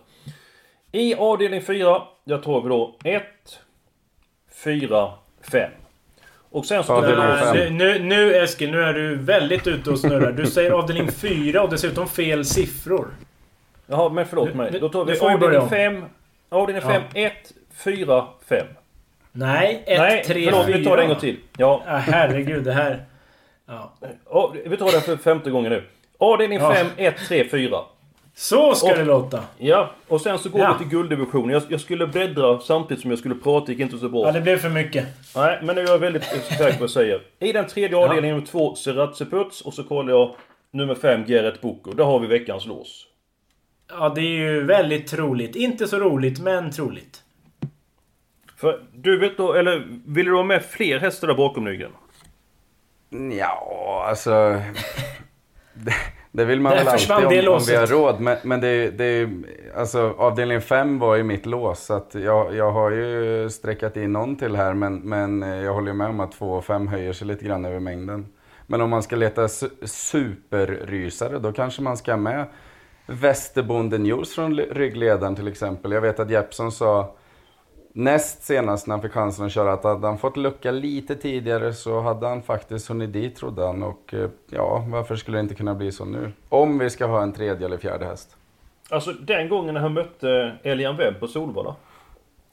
I 0.91 1.15
avdelning 1.15 1.61
4, 1.61 2.01
jag 2.23 2.43
tror 2.43 2.61
vi 2.61 2.69
då 2.69 2.97
1, 3.03 3.23
4, 4.63 5.11
5. 5.51 5.71
Och 6.49 6.65
sen 6.65 6.83
så... 6.83 6.93
Ja, 6.93 7.53
nu, 7.53 7.69
nu, 7.69 7.99
nu 7.99 8.35
Eskil, 8.35 8.71
nu 8.71 8.81
är 8.81 8.93
du 8.93 9.15
väldigt 9.15 9.67
ute 9.67 9.89
och 9.89 9.99
snurrar. 9.99 10.31
Du 10.31 10.45
säger 10.45 10.71
avdelning 10.71 11.11
4 11.11 11.63
och 11.63 11.69
dessutom 11.69 12.07
fel 12.07 12.45
siffror. 12.45 13.07
Jaha, 13.89 14.09
men 14.09 14.25
förlåt 14.25 14.55
mig. 14.55 14.71
Då 14.81 14.89
tar 14.89 15.05
vi 15.05 15.19
avdelning 15.19 15.69
5. 15.69 16.05
Avdelning 16.49 16.81
5, 16.81 17.01
1, 17.13 17.33
4, 17.83 18.25
5. 18.49 18.65
Nej, 19.31 19.83
1, 19.85 19.97
3, 19.97 20.33
4. 20.33 20.51
förlåt, 20.51 20.67
vi 20.67 20.85
tar 20.85 20.97
det 20.97 21.03
en 21.03 21.09
gång 21.09 21.19
till. 21.19 21.37
Ja. 21.57 21.83
ja 21.85 21.95
herregud, 21.95 22.63
det 22.63 22.73
här... 22.73 23.05
Ja. 23.67 23.93
Oh, 24.25 24.55
vi 24.65 24.77
tar 24.77 24.85
det 24.85 25.01
för 25.01 25.17
femte 25.17 25.49
gången 25.49 25.71
nu. 25.71 25.83
Avdelning 26.17 26.59
5, 26.59 26.87
1, 26.97 27.15
3, 27.27 27.49
4. 27.49 27.77
Så 28.35 28.75
ska 28.75 28.91
och, 28.91 28.97
det 28.97 29.03
låta! 29.03 29.43
Ja, 29.57 29.91
och 30.07 30.21
sen 30.21 30.39
så 30.39 30.49
går 30.49 30.61
ja. 30.61 30.73
vi 30.73 30.83
till 30.83 30.97
gulddivisionen. 30.97 31.49
Jag, 31.49 31.63
jag, 31.69 31.81
skulle 31.81 32.07
bläddra 32.07 32.59
samtidigt 32.59 33.01
som 33.01 33.11
jag 33.11 33.19
skulle 33.19 33.35
prata, 33.35 33.65
det 33.65 33.71
gick 33.71 33.81
inte 33.81 33.97
så 33.97 34.09
bra. 34.09 34.25
Ja, 34.25 34.31
det 34.31 34.41
blev 34.41 34.57
för 34.57 34.69
mycket. 34.69 35.05
Nej, 35.35 35.59
men 35.63 35.75
nu 35.75 35.81
är 35.81 35.87
jag 35.87 35.99
väldigt 35.99 36.23
säker 36.23 36.57
på 36.57 36.63
vad 36.63 36.81
jag 36.81 36.89
säger. 36.89 37.21
I 37.39 37.51
den 37.51 37.67
tredje 37.67 37.97
avdelningen, 37.97 38.35
nummer 38.35 38.47
2, 38.47 38.75
Seratse 38.75 39.25
Puts. 39.25 39.61
Och 39.61 39.73
så 39.73 39.83
kollar 39.83 40.13
jag 40.13 40.35
nummer 40.71 40.95
5, 40.95 41.25
Gerrit 41.25 41.61
Boko. 41.61 41.93
Där 41.93 42.03
har 42.03 42.19
vi 42.19 42.27
veckans 42.27 42.65
lås. 42.65 43.08
Ja, 43.89 44.09
det 44.15 44.21
är 44.21 44.51
ju 44.51 44.63
väldigt 44.63 45.07
troligt. 45.07 45.55
Inte 45.55 45.87
så 45.87 45.99
roligt, 45.99 46.39
men 46.39 46.71
troligt. 46.71 47.23
För 48.57 48.83
du 48.93 49.19
vet 49.19 49.37
då, 49.37 49.53
eller 49.53 49.87
vill 50.05 50.25
du 50.25 50.35
ha 50.35 50.43
med 50.43 50.65
fler 50.65 50.99
hästar 50.99 51.27
där 51.27 51.35
bakom 51.35 51.63
Nygren? 51.63 51.91
Ja, 53.39 54.05
alltså... 54.07 54.61
Det, 55.73 55.93
det 56.31 56.45
vill 56.45 56.61
man 56.61 56.71
väl 56.71 56.87
alltid 56.87 57.47
om, 57.47 57.55
om 57.55 57.61
vi 57.67 57.75
har 57.75 57.87
råd. 57.87 58.19
Men, 58.19 58.37
men 58.43 58.61
det, 58.61 58.89
det, 58.89 59.29
alltså, 59.75 60.15
avdelning 60.17 60.61
5 60.61 60.99
var 60.99 61.15
ju 61.15 61.23
mitt 61.23 61.45
lås. 61.45 61.85
Så 61.85 61.93
att 61.93 62.15
jag, 62.15 62.55
jag 62.55 62.71
har 62.71 62.91
ju 62.91 63.49
sträckat 63.49 63.97
in 63.97 64.13
någon 64.13 64.35
till 64.35 64.55
här. 64.55 64.73
Men, 64.73 64.95
men 64.95 65.41
jag 65.41 65.73
håller 65.73 65.93
med 65.93 66.07
om 66.07 66.19
att 66.19 66.31
2 66.31 66.51
och 66.51 66.65
5 66.65 66.87
höjer 66.87 67.13
sig 67.13 67.27
lite 67.27 67.45
grann 67.45 67.65
över 67.65 67.79
mängden. 67.79 68.25
Men 68.67 68.81
om 68.81 68.89
man 68.89 69.03
ska 69.03 69.15
leta 69.15 69.47
superrysare, 69.83 71.39
då 71.39 71.51
kanske 71.51 71.81
man 71.81 71.97
ska 71.97 72.17
med 72.17 72.45
Västerbonde 73.09 73.97
News 73.97 74.35
från 74.35 74.55
ryggledaren 74.55 75.35
till 75.35 75.47
exempel. 75.47 75.91
Jag 75.91 76.01
vet 76.01 76.19
att 76.19 76.29
Jeppson 76.29 76.71
sa 76.71 77.15
näst 77.93 78.43
senast 78.43 78.87
när 78.87 78.95
han 78.95 79.01
fick 79.01 79.11
chansen 79.11 79.45
att 79.45 79.51
köra 79.51 79.73
att 79.73 79.83
hade 79.83 80.07
han 80.07 80.17
fått 80.17 80.37
lucka 80.37 80.71
lite 80.71 81.15
tidigare 81.15 81.73
så 81.73 81.99
hade 81.99 82.27
han 82.27 82.41
faktiskt 82.41 82.87
hunnit 82.87 83.13
dit 83.13 83.35
trodde 83.35 83.65
han. 83.65 83.83
Och 83.83 84.13
eh, 84.13 84.29
ja, 84.49 84.85
varför 84.87 85.15
skulle 85.15 85.37
det 85.37 85.41
inte 85.41 85.55
kunna 85.55 85.75
bli 85.75 85.91
så 85.91 86.05
nu? 86.05 86.31
Om 86.49 86.79
vi 86.79 86.89
ska 86.89 87.05
ha 87.05 87.21
en 87.23 87.33
tredje 87.33 87.65
eller 87.65 87.77
fjärde 87.77 88.05
häst. 88.05 88.35
Alltså 88.89 89.11
den 89.11 89.49
gången 89.49 89.73
när 89.73 89.81
han 89.81 89.93
mötte 89.93 90.57
Elian 90.63 90.97
Webb 90.97 91.19
på 91.19 91.27
Solvalla? 91.27 91.75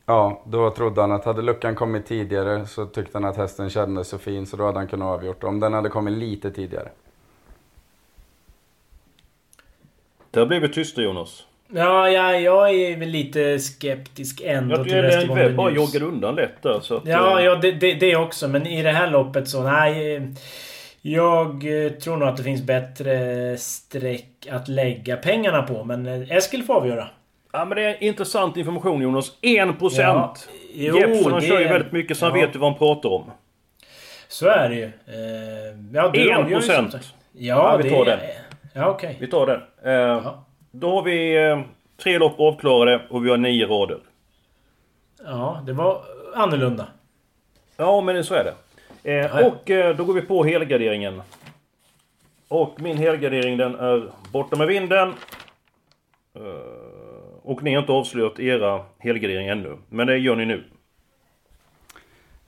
Ja, 0.06 0.42
då 0.44 0.70
trodde 0.70 1.00
han 1.00 1.12
att 1.12 1.24
hade 1.24 1.42
luckan 1.42 1.74
kommit 1.74 2.06
tidigare 2.06 2.66
så 2.66 2.86
tyckte 2.86 3.18
han 3.18 3.24
att 3.24 3.36
hästen 3.36 3.70
kändes 3.70 4.08
så 4.08 4.18
fin 4.18 4.46
så 4.46 4.56
då 4.56 4.64
hade 4.64 4.78
han 4.78 4.88
kunnat 4.88 5.18
avgjort 5.18 5.44
Om 5.44 5.60
den 5.60 5.72
hade 5.72 5.88
kommit 5.88 6.14
lite 6.18 6.50
tidigare. 6.50 6.88
Det 10.36 10.40
har 10.40 10.46
blivit 10.46 10.72
tyst 10.72 10.98
Jonas. 10.98 11.44
Ja, 11.74 12.08
ja, 12.10 12.36
jag 12.36 12.70
är 12.70 12.96
väl 12.96 13.08
lite 13.08 13.58
skeptisk 13.58 14.42
ändå 14.44 14.76
jag 14.76 14.84
till 14.84 15.02
Västerbotten 15.02 15.44
News. 15.44 15.56
bara 15.56 15.70
joggade 15.70 16.04
undan 16.04 16.34
lätt 16.34 16.62
där, 16.62 16.80
så 16.80 16.96
att, 16.96 17.06
Ja, 17.06 17.40
eh, 17.40 17.44
ja 17.44 17.54
det, 17.54 17.72
det, 17.72 17.94
det, 17.94 18.16
också. 18.16 18.48
Men 18.48 18.66
i 18.66 18.82
det 18.82 18.92
här 18.92 19.10
loppet 19.10 19.48
så, 19.48 19.62
nej. 19.62 20.22
Jag 21.02 21.84
eh, 21.84 21.92
tror 21.92 22.16
nog 22.16 22.28
att 22.28 22.36
det 22.36 22.42
finns 22.42 22.62
bättre 22.62 23.56
streck 23.56 24.48
att 24.50 24.68
lägga 24.68 25.16
pengarna 25.16 25.62
på. 25.62 25.84
Men 25.84 26.06
eh, 26.06 26.36
Eskil 26.36 26.62
får 26.62 26.74
avgöra. 26.74 27.08
Ja 27.52 27.64
men 27.64 27.76
det 27.76 27.82
är 27.82 28.02
intressant 28.02 28.56
information 28.56 29.02
Jonas. 29.02 29.32
1% 29.42 29.92
ja. 29.98 30.34
Jo, 30.74 31.30
han 31.30 31.40
kör 31.40 31.60
ju 31.60 31.68
väldigt 31.68 31.92
mycket 31.92 32.16
så 32.16 32.24
han 32.26 32.34
vet 32.34 32.54
ju 32.54 32.58
vad 32.58 32.70
han 32.70 32.78
pratar 32.78 33.08
om. 33.08 33.30
Så 34.28 34.48
är 34.48 34.68
det 34.68 34.74
ju. 34.74 34.90
Ja, 35.92 36.08
du 36.08 36.30
1%! 36.30 36.88
Ja, 36.92 37.00
ja, 37.32 37.76
vi 37.82 37.90
tar 37.90 38.04
den. 38.04 38.18
Ja, 38.76 38.88
okej. 38.88 39.08
Okay. 39.08 39.20
Vi 39.20 39.26
tar 39.26 39.46
den. 39.46 39.60
Eh, 39.94 40.34
då 40.70 40.90
har 40.90 41.02
vi 41.02 41.44
eh, 41.44 41.60
tre 41.96 42.18
lopp 42.18 42.40
avklarade 42.40 43.02
och 43.10 43.24
vi 43.24 43.30
har 43.30 43.36
nio 43.36 43.66
rader. 43.66 43.98
Ja, 45.24 45.62
det 45.66 45.72
var 45.72 46.02
annorlunda. 46.34 46.86
Ja, 47.76 48.00
men 48.00 48.24
så 48.24 48.34
är 48.34 48.44
det. 48.44 48.54
Eh, 49.12 49.46
och 49.46 49.96
då 49.96 50.04
går 50.04 50.14
vi 50.14 50.22
på 50.22 50.44
helgarderingen. 50.44 51.22
Och 52.48 52.80
min 52.80 52.96
helgardering 52.96 53.56
den 53.56 53.74
är 53.74 54.10
borta 54.32 54.56
med 54.56 54.66
vinden. 54.66 55.12
Och 57.42 57.62
ni 57.62 57.74
har 57.74 57.80
inte 57.80 57.92
avslöjat 57.92 58.40
era 58.40 58.84
helgarderingar 58.98 59.52
ännu. 59.52 59.76
Men 59.88 60.06
det 60.06 60.18
gör 60.18 60.36
ni 60.36 60.46
nu. 60.46 60.64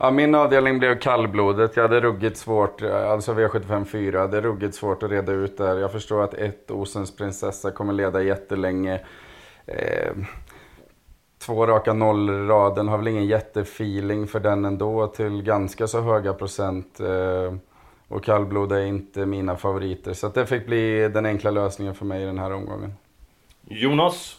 Ja, 0.01 0.11
min 0.11 0.35
avdelning 0.35 0.79
blev 0.79 0.99
kallblodet. 0.99 1.77
Jag 1.77 1.83
hade 1.83 2.01
ruggigt 2.01 2.37
svårt, 2.37 2.83
eh, 2.83 3.11
alltså 3.11 3.33
V75 3.35 3.85
4, 3.85 4.17
jag 4.17 4.21
hade 4.21 4.41
ruggigt 4.41 4.75
svårt 4.75 5.03
att 5.03 5.11
reda 5.11 5.33
ut 5.33 5.59
där. 5.59 5.77
Jag 5.77 5.93
förstår 5.93 6.25
att 6.25 6.35
ett 6.35 6.71
Osens 6.71 7.17
prinsessa 7.17 7.71
kommer 7.71 7.93
leda 7.93 8.23
jättelänge. 8.23 9.01
Eh, 9.67 10.13
två 11.39 11.67
raka 11.67 11.93
nollraden 11.93 12.89
har 12.89 12.99
väl 12.99 13.09
ingen 13.09 13.27
jättefeeling 13.27 14.27
för 14.27 14.41
den 14.41 14.65
ändå 14.65 15.07
till 15.07 15.43
ganska 15.43 15.87
så 15.87 16.01
höga 16.01 16.33
procent. 16.33 17.01
Eh, 17.01 17.55
och 18.09 18.25
kallblod 18.25 18.73
är 18.73 18.85
inte 18.85 19.27
mina 19.27 19.57
favoriter. 19.57 20.13
Så 20.13 20.29
det 20.29 20.47
fick 20.47 20.67
bli 20.67 21.09
den 21.09 21.27
enkla 21.27 21.51
lösningen 21.51 21.95
för 21.95 22.05
mig 22.05 22.23
i 22.23 22.27
den 22.27 22.39
här 22.39 22.53
omgången. 22.53 22.93
Jonas? 23.65 24.37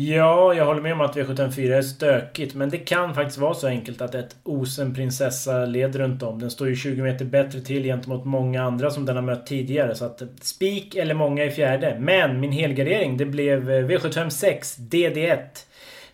Ja, 0.00 0.54
jag 0.54 0.66
håller 0.66 0.80
med 0.80 0.92
om 0.92 1.00
att 1.00 1.16
V754 1.16 1.72
är 1.72 1.82
stökigt. 1.82 2.54
Men 2.54 2.70
det 2.70 2.78
kan 2.78 3.14
faktiskt 3.14 3.38
vara 3.38 3.54
så 3.54 3.66
enkelt 3.66 4.00
att 4.00 4.14
ett 4.14 4.36
Osen 4.44 4.94
prinsessa 4.94 5.64
leder 5.64 5.98
runt 5.98 6.22
om. 6.22 6.38
Den 6.38 6.50
står 6.50 6.68
ju 6.68 6.76
20 6.76 7.02
meter 7.02 7.24
bättre 7.24 7.60
till 7.60 7.82
gentemot 7.82 8.24
många 8.24 8.62
andra 8.62 8.90
som 8.90 9.06
den 9.06 9.16
har 9.16 9.22
mött 9.22 9.46
tidigare. 9.46 9.94
Så 9.94 10.04
att 10.04 10.22
spik 10.40 10.94
eller 10.94 11.14
många 11.14 11.44
i 11.44 11.50
fjärde. 11.50 11.96
Men 12.00 12.40
min 12.40 12.52
helgardering 12.52 13.16
det 13.16 13.26
blev 13.26 13.70
V756 13.70 14.78
DD1. 14.90 15.38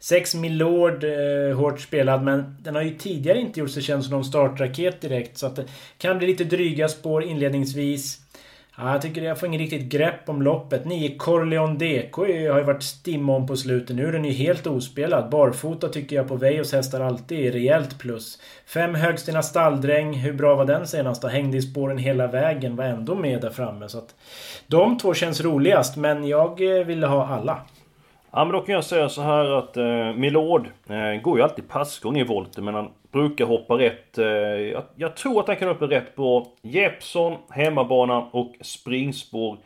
6 0.00 0.34
Milord, 0.34 1.04
eh, 1.04 1.56
hårt 1.56 1.80
spelad, 1.80 2.22
men 2.22 2.56
den 2.60 2.74
har 2.74 2.82
ju 2.82 2.94
tidigare 2.94 3.40
inte 3.40 3.60
gjort 3.60 3.70
sig 3.70 3.82
känd 3.82 4.04
som 4.04 4.12
någon 4.12 4.24
startraket 4.24 5.00
direkt. 5.00 5.38
Så 5.38 5.46
att 5.46 5.56
det 5.56 5.64
kan 5.98 6.18
bli 6.18 6.26
lite 6.26 6.44
dryga 6.44 6.88
spår 6.88 7.24
inledningsvis. 7.24 8.23
Ja, 8.78 8.92
jag 8.92 9.02
tycker 9.02 9.22
jag 9.22 9.38
får 9.38 9.46
ingen 9.46 9.60
riktigt 9.60 9.88
grepp 9.88 10.28
om 10.28 10.42
loppet. 10.42 10.84
9 10.84 11.18
Corleon 11.18 11.78
DK 11.78 12.16
har 12.16 12.58
ju 12.58 12.64
varit 12.64 12.82
stimon 12.82 13.46
på 13.46 13.56
slutet. 13.56 13.96
Nu 13.96 14.06
är 14.06 14.12
den 14.12 14.24
ju 14.24 14.32
helt 14.32 14.66
ospelad. 14.66 15.30
Barfota 15.30 15.88
tycker 15.88 16.16
jag 16.16 16.28
på 16.28 16.36
Vejos 16.36 16.72
hästar 16.72 17.00
alltid 17.00 17.46
är 17.46 17.52
rejält 17.52 17.98
plus. 17.98 18.38
5 18.66 18.94
Högstina 18.94 19.42
Stalldräng. 19.42 20.14
Hur 20.14 20.32
bra 20.32 20.54
var 20.54 20.64
den 20.64 20.86
senast 20.86 21.22
då? 21.22 21.28
Hängde 21.28 21.56
i 21.56 21.62
spåren 21.62 21.98
hela 21.98 22.26
vägen. 22.26 22.76
Var 22.76 22.84
ändå 22.84 23.14
med 23.14 23.40
där 23.40 23.50
framme. 23.50 23.88
Så 23.88 23.98
att 23.98 24.14
de 24.66 24.98
två 24.98 25.14
känns 25.14 25.40
roligast, 25.40 25.96
men 25.96 26.24
jag 26.28 26.78
eh, 26.78 26.84
ville 26.84 27.06
ha 27.06 27.26
alla. 27.26 27.60
Ja 28.36 28.44
men 28.44 28.52
då 28.52 28.60
kan 28.60 28.74
jag 28.74 28.84
säga 28.84 29.08
så 29.08 29.22
här 29.22 29.44
att 29.44 29.76
eh, 29.76 30.12
Milord 30.12 30.68
eh, 30.88 31.20
går 31.22 31.38
ju 31.38 31.44
alltid 31.44 31.68
passgång 31.68 32.16
i 32.18 32.24
volten 32.24 32.64
men 32.64 32.74
han 32.74 32.90
brukar 33.12 33.44
hoppa 33.44 33.74
rätt. 33.78 34.18
Eh, 34.18 34.26
jag, 34.26 34.82
jag, 34.96 35.16
tror 35.16 35.40
att 35.40 35.46
han 35.46 35.56
kan 35.56 35.68
hoppa 35.68 35.86
rätt 35.86 36.16
på 36.16 36.46
Jeppson, 36.62 37.36
hemmabana 37.50 38.18
och 38.18 38.54
springspår. 38.60 39.58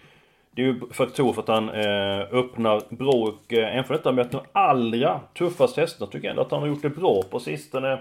Det 0.50 0.62
är 0.62 0.66
ju 0.66 0.80
faktorer 0.92 1.32
för 1.32 1.42
att 1.42 1.48
han 1.48 1.68
eh, 1.68 2.38
öppnar 2.38 2.94
bra 2.94 3.12
och 3.12 3.52
eh, 3.52 3.72
även 3.72 3.84
för 3.84 3.94
detta 3.94 4.12
med 4.12 4.24
att 4.24 4.32
de 4.32 4.40
allra 4.52 5.20
tuffaste 5.34 5.80
hästarna 5.80 6.10
tycker 6.10 6.26
jag 6.26 6.30
ändå 6.30 6.42
att 6.42 6.50
han 6.50 6.60
har 6.60 6.68
gjort 6.68 6.82
det 6.82 6.90
bra 6.90 7.22
på 7.30 7.40
sistone. 7.40 7.98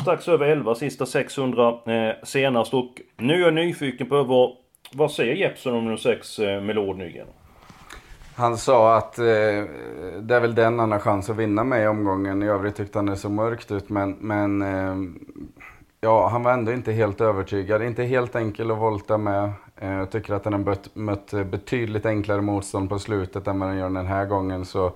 Strax 0.00 0.28
över 0.28 0.48
11, 0.48 0.74
sista 0.74 1.06
600 1.06 1.78
eh, 1.86 2.14
senast 2.22 2.74
och 2.74 3.00
nu 3.16 3.34
är 3.34 3.38
jag 3.38 3.54
nyfiken 3.54 4.08
på 4.08 4.22
vad, 4.22 4.56
vad 4.92 5.12
säger 5.12 5.34
Jeppson 5.34 5.74
om 5.74 5.84
nummer 5.84 5.96
6 5.96 6.38
eh, 6.38 6.60
Milord 6.60 6.96
Nygren? 6.96 7.26
Han 8.38 8.56
sa 8.56 8.96
att 8.96 9.18
eh, 9.18 9.24
det 10.20 10.34
är 10.34 10.40
väl 10.40 10.54
den 10.54 10.78
han 10.78 10.92
har 10.92 10.98
chans 10.98 11.30
att 11.30 11.36
vinna 11.36 11.64
med 11.64 11.84
i 11.84 11.86
omgången. 11.86 12.42
I 12.42 12.46
övrigt 12.46 12.76
tyckte 12.76 12.98
han 12.98 13.06
det 13.06 13.16
så 13.16 13.28
mörkt 13.28 13.70
ut. 13.70 13.88
Men, 13.88 14.16
men 14.20 14.62
eh, 14.62 14.96
ja, 16.00 16.28
han 16.28 16.42
var 16.42 16.52
ändå 16.52 16.72
inte 16.72 16.92
helt 16.92 17.20
övertygad. 17.20 17.82
Inte 17.82 18.04
helt 18.04 18.36
enkel 18.36 18.70
att 18.70 18.78
volta 18.78 19.18
med. 19.18 19.50
Eh, 19.76 19.92
jag 19.92 20.10
tycker 20.10 20.34
att 20.34 20.44
han 20.44 20.52
har 20.52 20.60
mött, 20.60 20.94
mött 20.94 21.30
betydligt 21.30 22.06
enklare 22.06 22.40
motstånd 22.40 22.88
på 22.88 22.98
slutet 22.98 23.46
än 23.46 23.60
vad 23.60 23.68
han 23.68 23.78
gör 23.78 23.90
den 23.90 24.06
här 24.06 24.26
gången. 24.26 24.64
Så 24.64 24.92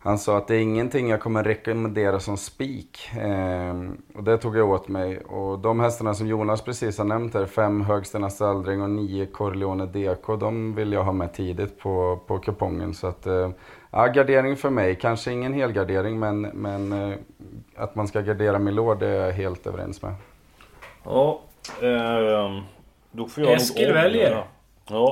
han 0.00 0.18
sa 0.18 0.38
att 0.38 0.48
det 0.48 0.56
är 0.56 0.60
ingenting 0.60 1.08
jag 1.08 1.20
kommer 1.20 1.44
rekommendera 1.44 2.20
som 2.20 2.36
spik. 2.36 3.10
Eh, 3.20 3.74
och 4.14 4.24
det 4.24 4.38
tog 4.38 4.56
jag 4.56 4.70
åt 4.70 4.88
mig. 4.88 5.18
Och 5.20 5.58
de 5.58 5.80
hästarna 5.80 6.14
som 6.14 6.26
Jonas 6.26 6.62
precis 6.62 6.98
har 6.98 7.04
nämnt 7.04 7.34
här, 7.34 7.46
fem 7.46 7.80
Högstena 7.80 8.30
Saldring 8.30 8.82
och 8.82 8.90
nio 8.90 9.26
Corleone 9.26 9.86
DK, 9.86 10.36
de 10.40 10.74
vill 10.74 10.92
jag 10.92 11.04
ha 11.04 11.12
med 11.12 11.32
tidigt 11.32 11.78
på, 11.78 12.20
på 12.26 12.38
kupongen. 12.38 12.94
Så 12.94 13.06
att, 13.06 13.26
eh, 13.26 13.50
ja, 13.90 14.06
gardering 14.06 14.56
för 14.56 14.70
mig. 14.70 14.94
Kanske 14.94 15.32
ingen 15.32 15.54
helgardering, 15.54 16.18
men, 16.18 16.40
men 16.40 16.92
eh, 16.92 17.18
att 17.76 17.94
man 17.94 18.08
ska 18.08 18.20
gardera 18.20 18.58
Milord, 18.58 18.98
det 18.98 19.08
är 19.08 19.26
jag 19.26 19.32
helt 19.32 19.66
överens 19.66 20.02
med. 20.02 20.14
Ja, 21.04 21.40
eh, 21.82 22.62
då 23.10 23.28
får 23.28 23.44
jag 23.44 23.52
Eskil 23.52 23.92
väljer. 23.92 24.30
Ja. 24.30 24.44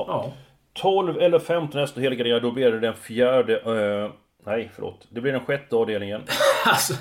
ja. 0.07 0.31
12 0.73 1.17
eller 1.17 1.39
15 1.39 1.81
hästar 1.81 2.01
helgarderade, 2.01 2.39
då 2.39 2.51
blir 2.51 2.71
det 2.71 2.79
den 2.79 2.93
fjärde 2.93 3.53
eh, 3.55 4.11
Nej, 4.47 4.71
förlåt. 4.75 5.07
Det 5.09 5.21
blir 5.21 5.31
den 5.31 5.45
sjätte 5.45 5.75
avdelningen. 5.75 6.21
alltså, 6.65 6.93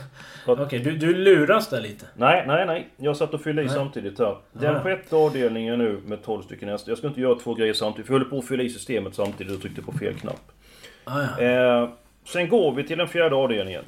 Okej, 0.46 0.64
okay, 0.64 0.78
du, 0.78 0.96
du 0.96 1.14
luras 1.14 1.68
där 1.68 1.80
lite. 1.80 2.06
Nej, 2.14 2.44
nej, 2.46 2.66
nej. 2.66 2.88
Jag 2.96 3.16
satt 3.16 3.35
och 3.35 3.40
fyllde 3.40 3.62
i 3.62 3.64
nej. 3.64 3.74
samtidigt 3.74 4.18
här. 4.18 4.37
Den 4.52 4.82
sjätte 4.82 5.16
avdelningen 5.16 5.78
nu 5.78 6.00
med 6.06 6.22
12 6.22 6.42
stycken 6.42 6.68
hästar. 6.68 6.90
Jag 6.90 6.98
ska 6.98 7.06
inte 7.06 7.20
göra 7.20 7.38
två 7.38 7.54
grejer 7.54 7.74
samtidigt. 7.74 8.06
För 8.06 8.14
jag 8.14 8.18
håller 8.18 8.30
på 8.30 8.38
att 8.38 8.48
fylla 8.48 8.62
i 8.62 8.70
systemet 8.70 9.14
samtidigt 9.14 9.54
och 9.54 9.61
tryckte 9.61 9.82
på 9.82 9.92
fel 9.92 10.14
knapp. 10.14 10.40
Ah, 11.04 11.40
eh, 11.40 11.88
sen 12.24 12.48
går 12.48 12.72
vi 12.72 12.85
till 12.85 12.98
den 12.98 13.09
fjärde 13.09 13.37
avdelningen. 13.37 13.85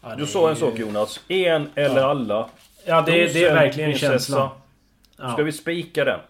Ah, 0.00 0.14
du 0.14 0.26
sa 0.26 0.50
en 0.50 0.56
sak 0.56 0.78
Jonas. 0.78 1.20
En 1.28 1.68
eller 1.74 2.00
ja. 2.00 2.10
alla. 2.10 2.48
Ja, 2.86 3.02
det, 3.02 3.12
det 3.12 3.44
är 3.44 3.54
verkligen 3.54 3.94
känslan. 3.94 4.48
Ja. 5.18 5.32
Ska 5.32 5.42
vi 5.42 5.52
spika 5.52 6.04
den? 6.04 6.20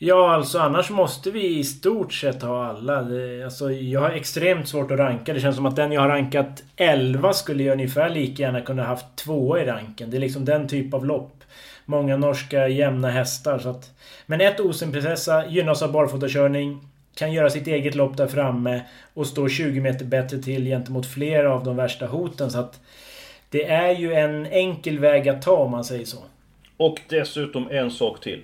Ja, 0.00 0.34
alltså 0.34 0.58
annars 0.58 0.90
måste 0.90 1.30
vi 1.30 1.58
i 1.58 1.64
stort 1.64 2.12
sett 2.12 2.42
ha 2.42 2.66
alla. 2.66 3.02
Det, 3.02 3.44
alltså, 3.44 3.72
jag 3.72 4.00
har 4.00 4.10
extremt 4.10 4.68
svårt 4.68 4.90
att 4.90 4.98
ranka. 4.98 5.34
Det 5.34 5.40
känns 5.40 5.56
som 5.56 5.66
att 5.66 5.76
den 5.76 5.92
jag 5.92 6.00
har 6.00 6.08
rankat 6.08 6.62
11 6.76 7.32
skulle 7.32 7.62
jag 7.62 7.72
ungefär 7.72 8.10
lika 8.10 8.42
gärna 8.42 8.60
kunna 8.60 8.84
haft 8.84 9.06
två 9.16 9.58
i 9.58 9.64
ranken. 9.64 10.10
Det 10.10 10.16
är 10.16 10.20
liksom 10.20 10.44
den 10.44 10.68
typ 10.68 10.94
av 10.94 11.06
lopp. 11.06 11.44
Många 11.84 12.16
norska 12.16 12.68
jämna 12.68 13.10
hästar. 13.10 13.58
Så 13.58 13.68
att, 13.68 13.90
men 14.26 14.40
ett 14.40 14.60
Osenprinsessa 14.60 15.46
gynnas 15.46 15.82
av 15.82 15.92
barfotakörning. 15.92 16.80
Kan 17.14 17.32
göra 17.32 17.50
sitt 17.50 17.66
eget 17.66 17.94
lopp 17.94 18.16
där 18.16 18.26
framme 18.26 18.82
och 19.14 19.26
stå 19.26 19.48
20 19.48 19.80
meter 19.80 20.04
bättre 20.04 20.38
till 20.38 20.64
gentemot 20.64 21.06
flera 21.06 21.54
av 21.54 21.64
de 21.64 21.76
värsta 21.76 22.06
hoten. 22.06 22.50
Så 22.50 22.58
att 22.58 22.80
det 23.50 23.64
är 23.64 23.90
ju 23.92 24.14
en 24.14 24.46
enkel 24.46 24.98
väg 24.98 25.28
att 25.28 25.42
ta 25.42 25.56
om 25.56 25.70
man 25.70 25.84
säger 25.84 26.04
så. 26.04 26.18
Och 26.76 27.00
dessutom 27.08 27.70
en 27.70 27.90
sak 27.90 28.20
till. 28.20 28.42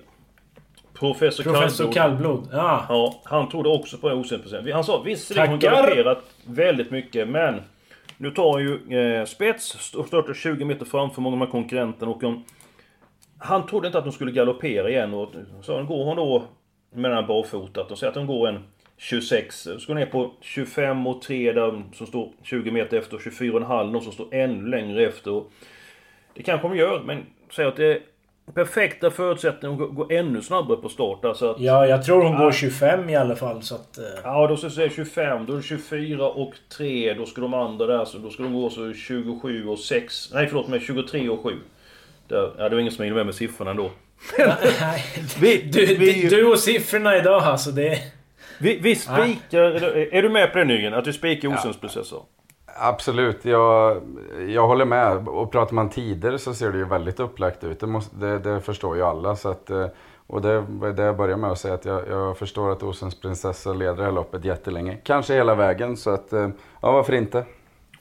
Professor, 1.12 1.44
Professor 1.44 1.92
Kallblod. 1.92 2.48
Ja. 2.52 2.86
ja. 2.88 3.20
Han 3.24 3.48
trodde 3.48 3.68
också 3.68 3.98
på 3.98 4.08
osänd 4.08 4.42
Han 4.72 4.84
sa 4.84 5.02
visserligen 5.02 5.50
har 5.50 5.56
galopperat 5.56 6.24
väldigt 6.46 6.90
mycket 6.90 7.28
men 7.28 7.60
nu 8.16 8.30
tar 8.30 8.58
ju 8.58 8.98
eh, 8.98 9.24
spets 9.24 9.94
och 9.94 10.06
startar 10.06 10.34
20 10.34 10.64
meter 10.64 10.84
framför 10.84 11.22
många 11.22 11.34
av 11.34 11.40
de 11.40 11.44
här 11.46 11.52
konkurrenterna 11.52 12.10
och 12.10 12.22
hon, 12.22 12.44
Han 13.38 13.66
trodde 13.66 13.86
inte 13.86 13.98
att 13.98 14.04
de 14.04 14.12
skulle 14.12 14.32
galoppera 14.32 14.90
igen 14.90 15.14
och 15.14 15.32
så 15.62 15.82
går 15.82 16.04
hon 16.04 16.16
då 16.16 16.44
med 16.92 17.10
den 17.10 17.18
här 17.18 17.26
barfotat 17.26 17.90
och 17.90 17.98
säger 17.98 18.10
att 18.10 18.16
hon 18.16 18.26
går 18.26 18.48
en 18.48 18.64
26. 18.96 19.56
Så 19.56 19.86
går 19.86 19.94
ner 19.94 20.06
på 20.06 20.32
25 20.40 21.06
och 21.06 21.22
3 21.22 21.52
där 21.52 21.82
som 21.92 22.06
står 22.06 22.32
20 22.42 22.70
meter 22.70 22.98
efter 22.98 23.16
och 23.16 23.22
24,5 23.22 23.92
de 23.92 24.00
som 24.00 24.12
står 24.12 24.34
ännu 24.34 24.68
längre 24.68 25.02
efter. 25.02 25.42
Det 26.34 26.42
kanske 26.42 26.68
de 26.68 26.76
gör 26.76 27.00
men 27.00 27.26
säger 27.50 27.68
att 27.68 27.76
det 27.76 28.02
perfekta 28.52 29.11
förutsättningar 29.11 29.85
att 29.85 29.94
gå 29.94 30.07
ännu 30.11 30.42
snabbare 30.42 30.76
på 30.76 30.88
start. 30.88 31.24
Alltså 31.24 31.50
att, 31.50 31.61
ja, 31.61 31.87
jag 31.87 32.04
tror 32.04 32.22
hon 32.22 32.33
ja. 32.33 32.38
går 32.38 32.52
25 32.52 33.11
i 33.11 33.16
alla 33.16 33.37
fall. 33.37 33.62
Så 33.62 33.74
att, 33.74 33.98
uh... 33.98 34.04
Ja, 34.24 34.46
då 34.46 34.57
ska 34.57 34.66
jag 34.66 34.72
säga 34.72 34.90
25. 34.90 35.46
Då 35.46 35.52
är 35.52 35.57
det 35.57 35.62
24 35.62 36.28
och 36.28 36.54
3. 36.76 37.14
Då 37.14 37.26
ska 37.26 37.40
de 37.40 37.54
andra 37.54 37.87
där, 37.87 38.04
så 38.04 38.18
då 38.18 38.30
ska 38.30 38.42
de 38.42 38.52
gå 38.52 38.70
så 38.70 38.92
27 38.92 39.68
och 39.68 39.78
6. 39.78 40.30
Nej, 40.33 40.46
förlåt 40.46 40.68
mig. 40.68 40.80
23 40.80 41.28
och 41.28 41.42
7. 41.42 41.50
Där, 42.28 42.52
ja, 42.59 42.68
det 42.68 42.74
var 42.74 42.80
ingen 42.80 42.92
som 42.92 43.02
hängde 43.02 43.16
med 43.16 43.26
med 43.26 43.35
siffrorna 43.35 43.70
ändå. 43.70 43.90
Nej, 44.38 45.04
vi, 45.40 45.62
du, 45.62 45.87
vi, 45.87 46.28
du 46.28 46.46
och 46.46 46.59
siffrorna 46.59 47.16
idag 47.16 47.42
alltså. 47.42 47.70
Det... 47.70 47.98
Vi, 48.59 48.78
vi 48.78 48.96
spikar... 48.96 49.61
Är 50.14 50.22
du 50.22 50.28
med 50.28 50.52
på 50.52 50.59
det 50.59 50.64
Nygren? 50.64 50.94
Att 50.94 51.07
vi 51.07 51.12
spikar 51.12 51.48
Osundsprocessor? 51.48 52.18
Ja. 52.18 52.33
Absolut, 52.76 53.44
jag, 53.44 54.02
jag 54.48 54.66
håller 54.66 54.84
med. 54.84 55.28
Och 55.28 55.52
pratar 55.52 55.74
man 55.74 55.90
tider 55.90 56.37
så 56.37 56.54
ser 56.54 56.72
det 56.72 56.78
ju 56.78 56.84
väldigt 56.84 57.20
upplagt 57.20 57.64
ut. 57.64 57.80
Det, 57.80 57.87
måste, 57.87 58.16
det, 58.16 58.38
det 58.38 58.60
förstår 58.60 58.96
ju 58.96 59.02
alla. 59.02 59.37
Så 59.37 59.48
att, 59.48 59.70
eh, 59.70 59.87
och 60.26 60.42
det 60.42 60.60
var 60.68 60.88
det 60.88 61.02
jag 61.02 61.16
började 61.16 61.40
med 61.40 61.50
att 61.50 61.58
säga 61.58 61.74
att 61.74 61.84
jag, 61.84 62.08
jag 62.08 62.38
förstår 62.38 62.72
att 62.72 62.82
Osens 62.82 63.20
prinsessa 63.20 63.72
leder 63.72 63.96
det 63.96 64.04
här 64.04 64.12
loppet 64.12 64.44
jättelänge. 64.44 64.96
Kanske 65.02 65.34
hela 65.34 65.54
vägen, 65.54 65.96
så 65.96 66.10
att 66.10 66.32
eh, 66.32 66.48
ja, 66.82 66.92
varför 66.92 67.12
inte? 67.12 67.44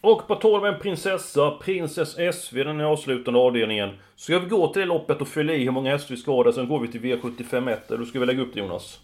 Och 0.02 0.28
på 0.28 0.36
12 0.36 0.66
en 0.66 0.80
prinsessa, 0.80 1.52
Prinsess 1.52 2.16
SV, 2.36 2.64
den 2.64 2.82
avslutande 2.82 3.40
avdelningen. 3.40 3.90
Ska 4.16 4.40
vi 4.40 4.50
gå 4.50 4.74
till 4.74 4.80
det 4.80 4.86
loppet 4.86 5.22
och 5.22 5.28
fylla 5.28 5.54
i 5.54 5.64
hur 5.64 5.72
många 5.72 5.92
hästar 5.92 6.16
vi 6.16 6.22
ska 6.22 6.32
ha 6.32 6.44
där, 6.44 6.52
sen 6.52 6.68
går 6.68 6.80
vi 6.80 6.88
till 6.88 7.02
V75 7.02 7.72
1. 7.72 7.92
Eller 7.92 8.06
ska 8.06 8.20
vi 8.20 8.26
lägga 8.26 8.42
upp 8.42 8.54
det 8.54 8.60
Jonas? 8.60 9.00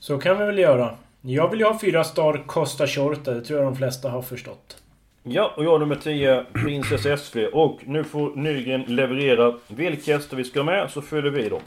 Så 0.00 0.18
kan 0.18 0.38
vi 0.38 0.44
väl 0.44 0.58
göra. 0.58 0.94
Jag 1.20 1.50
vill 1.50 1.60
ju 1.60 1.66
ha 1.66 1.78
fyra 1.78 2.04
star 2.04 2.44
Costa 2.46 2.86
Shorta, 2.86 3.30
det 3.30 3.40
tror 3.40 3.58
jag 3.58 3.68
de 3.68 3.76
flesta 3.76 4.10
har 4.10 4.22
förstått. 4.22 4.76
Ja, 5.22 5.52
och 5.56 5.64
jag 5.64 5.80
nummer 5.80 5.96
10, 5.96 6.44
Princess 6.52 7.20
SV. 7.20 7.38
Och 7.52 7.80
nu 7.84 8.04
får 8.04 8.36
Nygren 8.36 8.82
leverera 8.82 9.54
vilka 9.68 10.16
hästar 10.16 10.36
vi 10.36 10.44
ska 10.44 10.62
med, 10.62 10.90
så 10.90 11.02
fyller 11.02 11.30
vi 11.30 11.48
dem. 11.48 11.60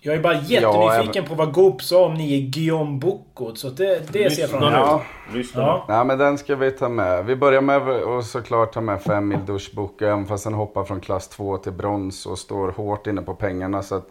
Jag 0.00 0.14
är 0.14 0.20
bara 0.20 0.40
jättenyfiken 0.40 1.24
på 1.24 1.34
vad 1.34 1.52
Goop 1.52 1.82
sa 1.82 2.06
om 2.06 2.14
ni 2.14 2.38
är 2.38 2.50
Guillaume 2.50 2.98
Bocco. 2.98 3.54
Så 3.54 3.68
det, 3.68 4.12
det 4.12 4.30
ser 4.30 4.40
jag 4.40 4.50
fram 4.50 4.62
emot. 4.62 4.72
Ja. 4.74 5.02
Lyssna 5.34 5.62
Ja. 5.62 5.84
Nej 5.88 6.04
men 6.04 6.18
den 6.18 6.38
ska 6.38 6.56
vi 6.56 6.70
ta 6.70 6.88
med. 6.88 7.24
Vi 7.26 7.36
börjar 7.36 7.60
med 7.60 7.88
att 7.88 8.26
såklart 8.26 8.72
ta 8.72 8.80
med 8.80 9.02
fem 9.02 9.28
mil 9.28 9.38
duschbok. 9.46 10.02
Även 10.02 10.26
fast 10.26 10.44
den 10.44 10.54
hoppar 10.54 10.84
från 10.84 11.00
klass 11.00 11.28
2 11.28 11.56
till 11.56 11.72
brons 11.72 12.26
och 12.26 12.38
står 12.38 12.68
hårt 12.68 13.06
inne 13.06 13.22
på 13.22 13.34
pengarna. 13.34 13.82
Så 13.82 13.94
att 13.94 14.08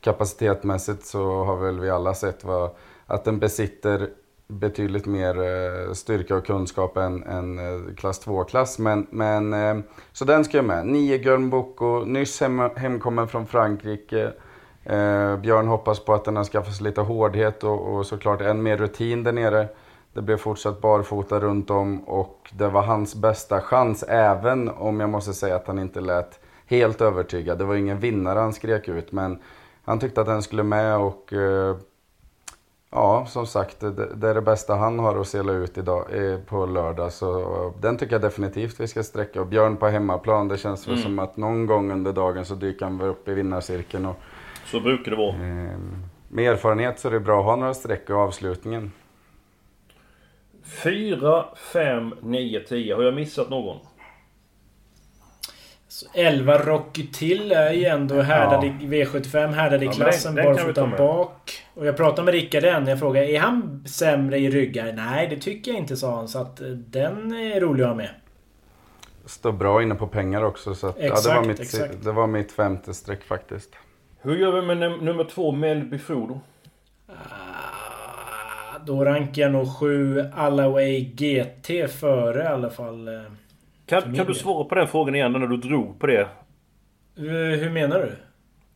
kapacitetmässigt 0.00 1.06
så 1.06 1.44
har 1.44 1.56
väl 1.56 1.80
vi 1.80 1.90
alla 1.90 2.14
sett 2.14 2.44
vad, 2.44 2.70
att 3.08 3.24
den 3.24 3.38
besitter 3.38 4.08
betydligt 4.48 5.06
mer 5.06 5.40
eh, 5.40 5.92
styrka 5.92 6.36
och 6.36 6.46
kunskap 6.46 6.96
än, 6.96 7.22
än 7.22 7.58
eh, 7.58 7.94
klass 7.94 8.26
2-klass. 8.26 8.78
Men, 8.78 9.06
men, 9.10 9.52
eh, 9.52 9.76
så 10.12 10.24
den 10.24 10.44
ska 10.44 10.58
jag 10.58 10.64
med. 10.64 10.86
Nio 10.86 11.18
Björn 11.18 11.50
Boko, 11.50 12.04
nyss 12.04 12.40
hem, 12.40 12.70
hemkommen 12.76 13.28
från 13.28 13.46
Frankrike. 13.46 14.32
Eh, 14.84 15.36
Björn 15.36 15.68
hoppas 15.68 16.00
på 16.00 16.14
att 16.14 16.24
den 16.24 16.36
har 16.36 16.44
skaffat 16.44 16.74
sig 16.74 16.84
lite 16.84 17.00
hårdhet 17.00 17.64
och, 17.64 17.94
och 17.94 18.06
såklart 18.06 18.40
än 18.40 18.62
mer 18.62 18.76
rutin 18.76 19.24
där 19.24 19.32
nere. 19.32 19.68
Det 20.12 20.22
blev 20.22 20.36
fortsatt 20.36 20.80
barfota 20.80 21.40
runt 21.40 21.70
om 21.70 22.00
och 22.08 22.50
det 22.52 22.68
var 22.68 22.82
hans 22.82 23.14
bästa 23.14 23.60
chans 23.60 24.02
även 24.08 24.68
om 24.68 25.00
jag 25.00 25.10
måste 25.10 25.34
säga 25.34 25.56
att 25.56 25.66
han 25.66 25.78
inte 25.78 26.00
lät 26.00 26.40
helt 26.66 27.00
övertygad. 27.00 27.58
Det 27.58 27.64
var 27.64 27.74
ingen 27.74 27.98
vinnare 27.98 28.38
han 28.38 28.52
skrek 28.52 28.88
ut 28.88 29.12
men 29.12 29.38
han 29.84 29.98
tyckte 29.98 30.20
att 30.20 30.26
den 30.26 30.42
skulle 30.42 30.62
med 30.62 30.96
och 30.96 31.32
eh, 31.32 31.76
ja, 32.90 33.26
som 33.28 33.46
sagt, 33.46 33.80
det, 33.80 33.90
det 34.14 34.28
är 34.28 34.34
det 34.34 34.42
bästa 34.42 34.74
han 34.74 34.98
har 34.98 35.20
att 35.20 35.28
sela 35.28 35.52
ut 35.52 35.78
idag 35.78 36.04
eh, 36.32 36.38
på 36.38 36.66
lördag. 36.66 37.12
Så 37.12 37.72
den 37.80 37.96
tycker 37.96 38.12
jag 38.14 38.22
definitivt 38.22 38.80
vi 38.80 38.88
ska 38.88 39.02
sträcka. 39.02 39.40
Och 39.40 39.46
Björn 39.46 39.76
på 39.76 39.86
hemmaplan, 39.88 40.48
det 40.48 40.58
känns 40.58 40.88
väl 40.88 40.98
som 40.98 41.18
att 41.18 41.36
någon 41.36 41.66
gång 41.66 41.92
under 41.92 42.12
dagen 42.12 42.44
så 42.44 42.54
dyker 42.54 42.84
han 42.84 42.98
väl 42.98 43.08
upp 43.08 43.28
i 43.28 43.34
vinnarcirkeln. 43.34 44.06
Och, 44.06 44.16
Så 44.66 44.80
brukar 44.80 45.10
det 45.10 45.16
vara. 45.16 45.34
eh, 45.34 45.78
med 46.28 46.52
erfarenhet 46.52 46.98
så 46.98 47.08
är 47.08 47.12
det 47.12 47.20
bra 47.20 47.38
att 47.38 47.44
ha 47.44 47.56
några 47.56 47.74
streck 47.74 48.10
i 48.10 48.12
avslutningen. 48.12 48.92
4, 50.64 51.44
5, 51.72 52.14
9, 52.22 52.60
10. 52.60 52.94
Har 52.94 53.02
jag 53.02 53.14
missat 53.14 53.50
någon? 53.50 53.76
Så 55.98 56.06
11 56.14 56.58
Rocky 56.58 57.06
till 57.06 57.52
är 57.52 57.72
ju 57.72 57.84
ändå 57.84 58.20
härdad 58.22 58.64
i 58.64 58.68
V75, 58.86 59.52
härdad 59.52 59.82
i 59.82 59.86
men 59.86 59.94
klassen, 59.94 60.34
den- 60.34 60.44
den 60.46 60.54
barfota 60.56 60.86
bak. 60.86 61.62
Och 61.74 61.86
jag 61.86 61.96
pratade 61.96 62.22
med 62.24 62.34
Rickard 62.34 62.64
än. 62.64 62.86
Jag 62.86 62.98
frågade, 62.98 63.26
är 63.30 63.38
han 63.40 63.84
sämre 63.88 64.38
i 64.38 64.50
ryggar? 64.50 64.92
Nej, 64.92 65.26
det 65.28 65.36
tycker 65.36 65.70
jag 65.70 65.78
inte, 65.80 65.96
sa 65.96 66.16
han. 66.16 66.28
Så 66.28 66.38
att 66.38 66.60
eh, 66.60 66.66
den 66.68 67.32
är 67.32 67.60
rolig 67.60 67.82
att 67.82 67.88
ha 67.88 67.96
med. 67.96 68.10
Står 69.26 69.52
bra 69.52 69.82
inne 69.82 69.94
på 69.94 70.06
pengar 70.06 70.42
också. 70.44 70.74
Så 70.74 70.86
att, 70.86 70.96
ja, 70.98 71.02
det, 71.02 71.08
Exakt, 71.08 71.36
var 71.36 71.44
mitt, 71.44 71.60
exakt. 71.60 72.04
det 72.04 72.12
var 72.12 72.26
mitt 72.26 72.52
femte 72.52 72.94
streck 72.94 73.24
faktiskt. 73.24 73.70
Hur 74.20 74.36
gör 74.36 74.60
vi 74.60 74.66
med 74.66 74.76
num- 74.76 75.00
nummer 75.04 75.24
2, 75.24 75.52
Melby 75.52 75.98
Frodo? 75.98 76.40
Ah, 77.08 77.12
Då 78.86 79.04
rankar 79.04 79.42
jag 79.42 79.52
nog 79.52 79.76
7 79.76 80.24
Allaway 80.36 81.00
GT 81.00 81.88
före 81.88 82.42
i 82.42 82.46
alla 82.46 82.70
fall. 82.70 83.08
Eh. 83.88 84.00
Kan, 84.02 84.14
kan 84.14 84.26
du 84.26 84.34
svara 84.34 84.64
på 84.64 84.74
den 84.74 84.88
frågan 84.88 85.14
igen 85.14 85.32
när 85.32 85.46
du 85.46 85.56
drog 85.56 86.00
på 86.00 86.06
det? 86.06 86.20
Eh, 86.20 87.58
Hur 87.60 87.70
menar 87.70 87.98
du? 87.98 88.12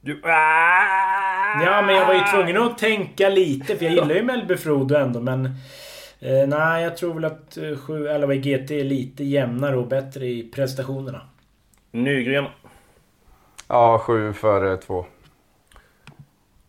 Du... 0.00 0.20
Ah! 0.24 1.62
Ja, 1.64 1.82
men 1.86 1.94
jag 1.94 2.06
var 2.06 2.14
ju 2.14 2.20
tvungen 2.20 2.62
att 2.62 2.78
tänka 2.78 3.28
lite 3.28 3.76
för 3.76 3.84
jag 3.84 3.94
gillar 3.94 4.14
ju 4.14 4.22
Melby 4.22 4.56
Frodo 4.56 4.94
ändå 4.94 5.20
men... 5.20 5.44
Eh, 6.20 6.48
nej, 6.48 6.82
jag 6.82 6.96
tror 6.96 7.14
väl 7.14 7.24
att 7.24 7.56
eh, 7.56 7.76
7 7.76 8.08
Allaway 8.08 8.38
GT 8.38 8.70
är 8.70 8.84
lite 8.84 9.24
jämnare 9.24 9.76
och 9.76 9.86
bättre 9.86 10.26
i 10.26 10.50
prestationerna. 10.54 11.20
Nygren. 11.90 12.44
Ja, 13.68 13.98
sju 13.98 14.32
före 14.32 14.76
två. 14.76 15.06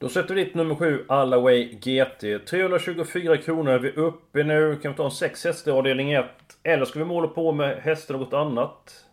Då 0.04 0.10
sätter 0.10 0.36
vi 0.36 0.44
dit 0.44 0.56
nummer 0.56 0.76
7, 0.76 1.06
Allaway 1.08 1.74
GT. 1.74 2.46
324 2.50 3.38
kronor 3.38 3.72
är 3.72 3.80
vi 3.80 3.92
uppe 3.92 4.44
nu. 4.44 4.80
Kan 4.82 4.92
vi 4.92 4.98
ta 4.98 5.06
en 5.06 5.12
6 5.12 5.46
hästar 5.46 5.72
i 5.72 5.76
avdelning 5.76 6.14
1? 6.14 6.26
Eller 6.64 6.86
ska 6.86 7.00
vi 7.00 7.06
måla 7.06 7.28
på 7.28 7.52
med 7.52 7.78
hästar 7.78 8.14
något 8.18 8.34
annat? 8.34 9.06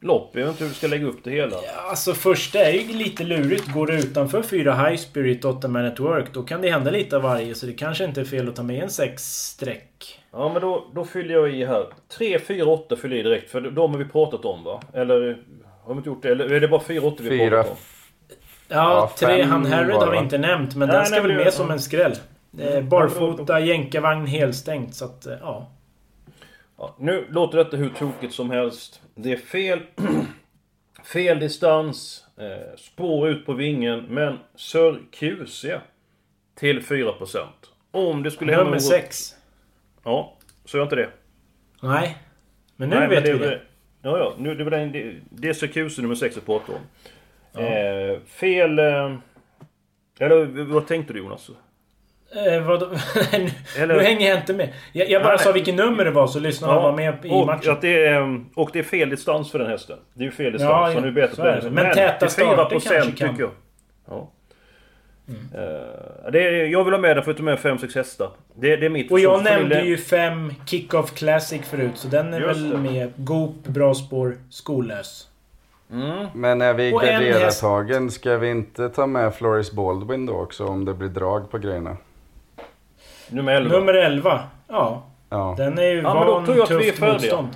Lopp? 0.00 0.30
Jag 0.32 0.40
vet 0.42 0.50
inte 0.50 0.64
hur 0.64 0.68
vi 0.68 0.74
ska 0.74 0.86
lägga 0.86 1.06
upp 1.06 1.24
det 1.24 1.30
hela. 1.30 1.56
Alltså 1.88 2.12
första 2.12 2.58
är 2.58 2.72
ju 2.72 2.96
lite 2.96 3.24
lurigt. 3.24 3.72
Går 3.74 3.86
det 3.86 3.94
utanför 3.94 4.42
4 4.42 4.74
High 4.74 4.96
Spirit, 4.96 5.44
8 5.44 5.68
Man 5.68 5.86
at 5.86 6.00
Work, 6.00 6.32
då 6.32 6.42
kan 6.42 6.62
det 6.62 6.70
hända 6.70 6.90
lite 6.90 7.16
av 7.16 7.22
varje. 7.22 7.54
Så 7.54 7.66
det 7.66 7.72
kanske 7.72 8.04
inte 8.04 8.20
är 8.20 8.24
fel 8.24 8.48
att 8.48 8.56
ta 8.56 8.62
med 8.62 8.82
en 8.82 8.90
6 8.90 9.22
streck. 9.22 10.20
Ja 10.32 10.52
men 10.52 10.62
då, 10.62 10.90
då 10.94 11.04
fyller 11.04 11.34
jag 11.34 11.54
i 11.54 11.64
här. 11.64 11.86
3, 12.18 12.38
4, 12.38 12.66
8 12.66 12.96
fyller 12.96 13.16
jag 13.16 13.26
i 13.26 13.28
direkt. 13.28 13.50
För 13.50 13.60
de 13.60 13.92
har 13.92 13.98
vi 13.98 14.04
pratat 14.04 14.44
om 14.44 14.64
va? 14.64 14.82
Eller 14.92 15.42
har 15.84 15.94
vi 15.94 15.98
inte 15.98 16.08
gjort 16.08 16.22
det? 16.22 16.28
Eller 16.28 16.52
är 16.52 16.60
det 16.60 16.68
bara 16.68 16.80
4, 16.80 17.02
8 17.02 17.22
vi 17.22 17.28
Fyra. 17.28 17.50
pratat 17.50 17.70
om? 17.70 17.76
Ja, 18.70 19.12
tre 19.18 19.42
Han 19.42 19.66
Harrod 19.66 19.92
bara, 19.94 20.04
har 20.04 20.12
vi 20.12 20.18
inte 20.18 20.38
nämnt, 20.38 20.76
men 20.76 20.88
den 20.88 21.06
ska 21.06 21.14
nej, 21.14 21.22
väl 21.26 21.36
med 21.36 21.46
det- 21.46 21.52
som 21.52 21.70
en 21.70 21.80
skräll. 21.80 22.14
Eh, 22.58 22.82
barfota, 22.82 23.60
jänkarvagn 23.60 24.26
helstängt, 24.26 24.94
så 24.94 25.04
att 25.04 25.26
eh, 25.26 25.34
ja. 25.40 25.70
Ja, 26.78 26.94
nu 26.98 27.26
låter 27.30 27.58
detta 27.58 27.76
hur 27.76 27.88
tokigt 27.88 28.34
som 28.34 28.50
helst. 28.50 29.00
Det 29.14 29.32
är 29.32 29.36
fel... 29.36 29.80
fel 31.04 31.38
distans. 31.38 32.24
Eh, 32.36 32.76
spår 32.78 33.28
ut 33.28 33.46
på 33.46 33.52
vingen. 33.52 34.00
Men 34.00 34.38
Sir 34.56 34.98
QC 35.12 35.64
till 36.58 36.80
4%. 36.82 37.46
Om 37.90 38.22
det 38.22 38.30
skulle 38.30 38.52
hända 38.52 38.64
Nummer 38.64 38.76
något... 38.76 38.82
6. 38.86 39.34
Ja, 40.04 40.36
så 40.64 40.76
gör 40.76 40.82
inte 40.84 40.96
det. 40.96 41.08
Nej. 41.82 42.16
Men 42.76 42.88
nu 42.88 42.96
Nej, 42.98 43.08
vet 43.08 43.24
men 43.24 43.38
vi 43.38 43.46
det. 43.46 43.60
Ja, 44.02 44.18
ja. 44.18 44.34
Nu, 44.38 44.54
det 44.54 44.64
var 44.64 44.70
den, 44.70 44.92
det, 44.92 45.14
det 45.30 45.48
är 45.48 45.52
Sir 45.52 45.66
QC 45.66 45.98
nummer 45.98 46.14
6 46.14 46.36
jag 46.36 46.46
pratar 46.46 46.72
om. 46.74 46.80
Eh, 47.58 48.18
fel... 48.26 48.78
Eh, 48.78 49.14
eller 50.18 50.64
vad 50.64 50.86
tänkte 50.86 51.12
du 51.12 51.18
Jonas? 51.18 51.50
Eh, 52.46 52.62
vadå? 52.62 52.88
nu, 53.32 53.48
Eller- 53.82 53.96
nu 53.96 54.02
hänger 54.02 54.28
jag 54.28 54.38
inte 54.38 54.54
med. 54.54 54.72
Jag, 54.92 55.10
jag 55.10 55.22
bara 55.22 55.36
Nej, 55.36 55.44
sa 55.44 55.52
vilket 55.52 55.74
nummer 55.74 56.04
det 56.04 56.10
var 56.10 56.26
så 56.26 56.40
lyssnarna 56.40 56.80
var 56.80 56.92
med 56.92 57.24
i 57.24 57.28
och, 57.30 57.46
matchen. 57.46 57.76
Det 57.80 58.06
är, 58.06 58.44
och 58.54 58.70
det 58.72 58.78
är 58.78 58.82
fel 58.82 59.10
distans 59.10 59.50
för 59.50 59.58
den 59.58 59.68
hästen. 59.70 59.98
Det 60.14 60.22
är 60.22 60.24
ju 60.24 60.30
fel 60.30 60.52
distans. 60.52 60.70
Ja, 60.70 60.86
så 60.92 61.06
ja, 61.06 61.10
nu 61.12 61.28
så 61.30 61.36
på 61.36 61.44
den. 61.46 61.64
det. 61.64 61.70
Men 61.70 61.94
täta 61.94 62.28
starter 62.28 62.76
4% 62.76 62.80
kanske 62.80 63.12
kan. 63.12 63.30
tycker 63.30 63.42
jag. 63.42 63.50
Ja. 64.08 64.30
Eh, 65.54 66.30
det 66.32 66.42
är, 66.42 66.66
jag 66.66 66.84
vill 66.84 66.94
ha 66.94 67.00
med 67.00 67.16
den 67.16 67.24
för 67.24 67.30
att 67.30 67.36
ta 67.36 67.42
med 67.42 67.58
5-6 67.58 67.94
hästar. 67.94 68.30
Det, 68.54 68.76
det 68.76 68.86
är 68.86 68.90
mitt 68.90 69.12
Och 69.12 69.20
jag 69.20 69.44
nämnde 69.44 69.80
ju 69.82 69.96
5 69.96 70.52
Kick-Off 70.66 71.14
Classic 71.14 71.62
förut, 71.62 71.92
så 71.94 72.08
den 72.08 72.34
är 72.34 72.40
Just 72.40 72.60
väl 72.60 72.70
det. 72.70 72.76
med. 72.76 73.12
Goop, 73.16 73.64
bra 73.66 73.94
spår, 73.94 74.36
skolös. 74.50 75.29
Men 76.34 76.60
är 76.62 76.74
vi 76.74 76.92
Och 76.94 77.04
en 77.04 77.22
häst. 77.22 77.62
garderatagen, 77.62 78.10
ska 78.10 78.36
vi 78.36 78.50
inte 78.50 78.88
ta 78.88 79.06
med 79.06 79.34
Floris 79.34 79.72
Baldwin 79.72 80.26
då 80.26 80.32
också 80.32 80.66
om 80.66 80.84
det 80.84 80.94
blir 80.94 81.08
drag 81.08 81.50
på 81.50 81.58
grejerna? 81.58 81.96
Nummer 83.30 83.52
11. 83.52 83.78
Nummer 83.78 83.94
11. 83.94 84.40
Ja. 84.68 85.06
Ja. 85.28 85.54
Den 85.58 85.78
är 85.78 85.82
ju 85.82 86.00
Ja, 86.00 86.14
men 86.14 86.26
då 86.26 86.32
van 86.32 86.44
tror 86.44 86.56
jag 86.56 86.64
att 86.64 86.70
vi 86.70 86.88
är 86.88 87.12
motstånd. 87.12 87.48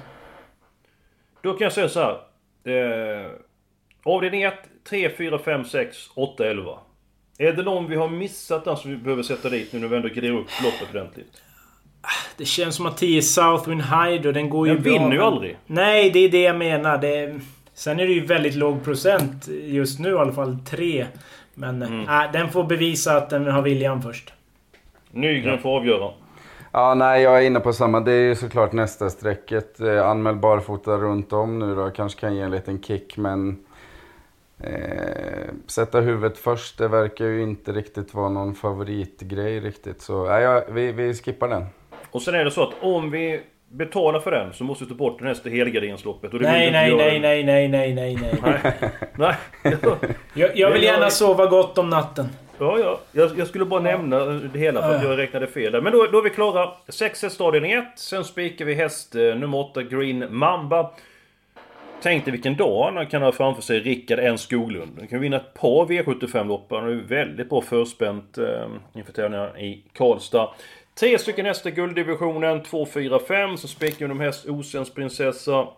Då 1.43 1.53
kan 1.53 1.65
jag 1.65 1.73
säga 1.73 1.89
så 1.89 2.01
här. 2.01 2.13
Eh, 2.65 3.31
avdelning 4.05 4.43
1, 4.43 4.55
3, 4.89 5.11
4, 5.17 5.39
5, 5.39 5.65
6, 5.65 5.97
8, 6.15 6.45
11. 6.47 6.79
Är 7.39 7.53
det 7.53 7.63
någon 7.63 7.87
vi 7.91 7.97
har 7.97 8.09
missat 8.09 8.65
där 8.65 8.75
som 8.75 8.91
vi 8.91 8.97
behöver 8.97 9.23
sätta 9.23 9.49
dit 9.49 9.73
nu 9.73 9.79
när 9.81 9.89
vi 9.89 9.97
ändå 9.97 10.09
grejer 10.09 10.33
upp 10.33 10.47
loppet 10.65 10.89
ordentligt? 10.95 11.43
Det 12.37 12.45
känns 12.45 12.77
som 12.77 12.87
att 12.87 12.97
10 12.97 13.23
Southwind 13.23 13.83
Hide 13.83 14.29
och 14.29 14.35
den 14.35 14.51
går 14.51 14.69
ju 14.69 14.75
Den 14.75 14.83
bra. 14.83 14.93
vinner 14.93 15.13
ju 15.13 15.23
aldrig. 15.23 15.59
Nej, 15.67 16.11
det 16.11 16.19
är 16.19 16.29
det 16.29 16.43
jag 16.43 16.57
menar. 16.57 16.99
Det... 16.99 17.41
Sen 17.75 18.01
är 18.01 18.07
det 18.07 18.13
ju 18.13 18.27
väldigt 18.27 18.55
låg 18.55 18.85
procent 18.85 19.49
just 19.49 19.99
nu 20.01 20.09
i 20.09 20.13
alla 20.17 20.33
fall. 20.33 20.59
3. 20.67 21.07
Men 21.55 21.83
Mm. 21.83 22.01
äh, 22.01 22.33
den 22.33 22.49
får 22.51 22.65
bevisa 22.65 23.17
att 23.17 23.31
den 23.31 23.47
har 23.47 23.63
viljan 23.63 24.03
först. 24.03 24.33
Nygren 25.11 25.59
får 25.59 25.77
avgöra. 25.77 26.11
Ja, 26.73 26.95
nej, 26.95 27.23
jag 27.23 27.39
är 27.39 27.47
inne 27.47 27.61
på 27.61 27.73
samma. 27.73 28.01
Det 28.01 28.13
är 28.13 28.23
ju 28.23 28.35
såklart 28.35 28.73
nästa 28.73 29.11
strecket. 29.11 29.81
Eh, 29.81 30.07
anmäl 30.09 30.35
barfota 30.37 30.91
runt 30.97 31.33
om 31.33 31.59
nu 31.59 31.75
då. 31.75 31.91
Kanske 31.91 32.21
kan 32.21 32.37
ge 32.37 32.43
en 32.43 32.51
liten 32.51 32.83
kick, 32.83 33.17
men... 33.17 33.59
Eh, 34.61 35.51
sätta 35.67 36.01
huvudet 36.01 36.39
först, 36.39 36.79
det 36.79 36.89
verkar 36.89 37.25
ju 37.25 37.43
inte 37.43 37.73
riktigt 37.73 38.15
vara 38.15 38.29
någon 38.29 38.55
favoritgrej 38.55 39.61
riktigt. 39.61 40.03
Så 40.03 40.25
nej, 40.29 40.43
ja, 40.43 40.65
vi, 40.71 40.93
vi 40.93 41.15
skippar 41.15 41.49
den. 41.49 41.65
Och 42.11 42.23
sen 42.23 42.35
är 42.35 42.45
det 42.45 42.51
så 42.51 42.63
att 42.63 42.75
om 42.81 43.11
vi 43.11 43.41
betalar 43.77 44.21
för 44.21 44.31
den 44.31 44.53
så 44.53 44.65
måste 44.65 44.85
vi 44.85 44.91
ta 44.91 44.97
bort 44.97 45.19
den 45.19 45.29
hästen 45.29 45.53
i 45.53 45.57
helgarderingsloppet. 45.57 46.33
Nej, 46.33 46.41
nej, 46.43 46.71
nej, 46.73 46.91
göra. 46.91 46.97
nej, 46.99 47.45
nej, 47.45 47.69
nej, 47.69 47.95
nej, 47.95 48.17
nej. 48.43 48.73
Nej. 49.19 49.35
Jag, 50.35 50.57
jag 50.57 50.71
vill 50.71 50.83
gärna 50.83 51.11
sova 51.11 51.47
gott 51.47 51.79
om 51.79 51.91
natten. 51.91 52.29
Ja, 52.59 52.79
ja. 52.79 53.01
Jag, 53.13 53.39
jag 53.39 53.47
skulle 53.47 53.65
bara 53.65 53.81
nämna 53.81 54.25
det 54.25 54.59
hela 54.59 54.83
för 54.83 54.95
att 54.95 55.03
jag 55.03 55.19
räknade 55.19 55.47
fel 55.47 55.73
där. 55.73 55.81
Men 55.81 55.93
då, 55.93 56.07
då 56.07 56.19
är 56.19 56.23
vi 56.23 56.31
klara. 56.31 56.71
Sex 56.89 57.23
häst 57.23 57.41
avdelning 57.41 57.73
1. 57.73 57.85
Sen 57.97 58.25
spikar 58.25 58.65
vi 58.65 58.75
häst 58.75 59.15
eh, 59.15 59.21
nummer 59.23 59.59
8 59.59 59.83
Green 59.83 60.37
Mamba. 60.37 60.91
Tänkte 62.03 62.31
vilken 62.31 62.57
dag 62.57 62.93
han 62.93 63.07
kan 63.07 63.23
ha 63.23 63.33
framför 63.33 63.63
sig 63.63 63.81
Rickard 63.81 64.19
N 64.19 64.39
Skoglund. 64.39 64.93
Han 64.99 65.09
kan 65.09 65.21
vinna 65.21 65.37
ett 65.37 65.55
par 65.55 65.87
V75-lopp. 65.87 66.67
Han 66.71 66.89
är 66.89 67.09
väldigt 67.09 67.49
bra 67.49 67.61
förspänt 67.61 68.39
eh, 68.39 68.67
inför 68.95 69.13
tävlingarna 69.13 69.61
i 69.61 69.83
Karlstad. 69.93 70.49
Tre 70.95 71.19
stycken 71.19 71.47
hästar 71.47 71.71
i 71.71 71.73
gulddivisionen. 71.73 72.63
2, 72.63 72.87
4, 72.87 73.19
5. 73.29 73.57
Så 73.57 73.69
de 73.99 74.21
häst 74.21 74.49
Osens 74.49 74.95
prinsessa. 74.95 75.69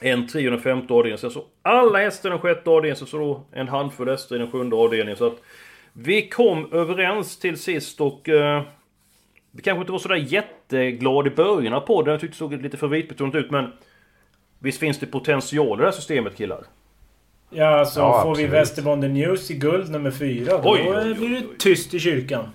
En 0.00 0.28
trio 0.28 0.46
i 0.46 0.50
den 0.50 0.60
femte 0.60 0.94
avdelningen. 0.94 1.18
Sen 1.18 1.30
så 1.30 1.44
alla 1.62 1.98
hästar 1.98 2.28
i 2.28 2.30
den 2.30 2.38
sjätte 2.38 2.70
avdelningen. 2.70 2.96
Så, 2.96 3.06
så 3.06 3.18
då 3.18 3.44
en 3.52 3.68
handfull 3.68 4.08
hästar 4.08 4.36
i 4.36 4.38
den 4.38 4.50
sjunde 4.50 4.76
avdelningen. 4.76 5.16
Så 5.16 5.26
att 5.26 5.36
Vi 5.92 6.28
kom 6.28 6.72
överens 6.72 7.38
till 7.38 7.58
sist 7.58 8.00
och... 8.00 8.28
Eh, 8.28 8.62
vi 9.50 9.62
kanske 9.62 9.80
inte 9.80 9.92
var 9.92 9.98
sådär 9.98 10.16
jätteglada 10.16 11.26
i 11.28 11.30
början 11.30 11.74
av 11.74 11.80
podden. 11.80 12.12
Jag 12.12 12.20
tyckte 12.20 12.34
det 12.34 12.38
såg 12.38 12.62
lite 12.62 12.76
för 12.76 12.88
vitbetonat 12.88 13.34
ut 13.34 13.50
men... 13.50 13.72
Visst 14.58 14.78
finns 14.78 14.98
det 14.98 15.06
potential 15.06 15.78
i 15.78 15.80
det 15.80 15.84
här 15.84 15.92
systemet 15.92 16.36
killar? 16.36 16.64
Ja, 17.50 17.66
alltså 17.66 18.00
Ja, 18.00 18.22
får 18.22 18.24
vi 18.24 18.30
absolut. 18.30 18.50
Västerbonde 18.50 19.08
News 19.08 19.50
i 19.50 19.54
guld 19.54 19.90
nummer 19.90 20.10
fyra, 20.10 20.58
då 20.58 20.70
Oj, 20.70 20.80
oj, 20.88 20.96
oj, 20.96 21.14
blir 21.14 21.28
det 21.28 21.58
tyst 21.58 21.94
i 21.94 22.00
kyrkan. 22.00 22.48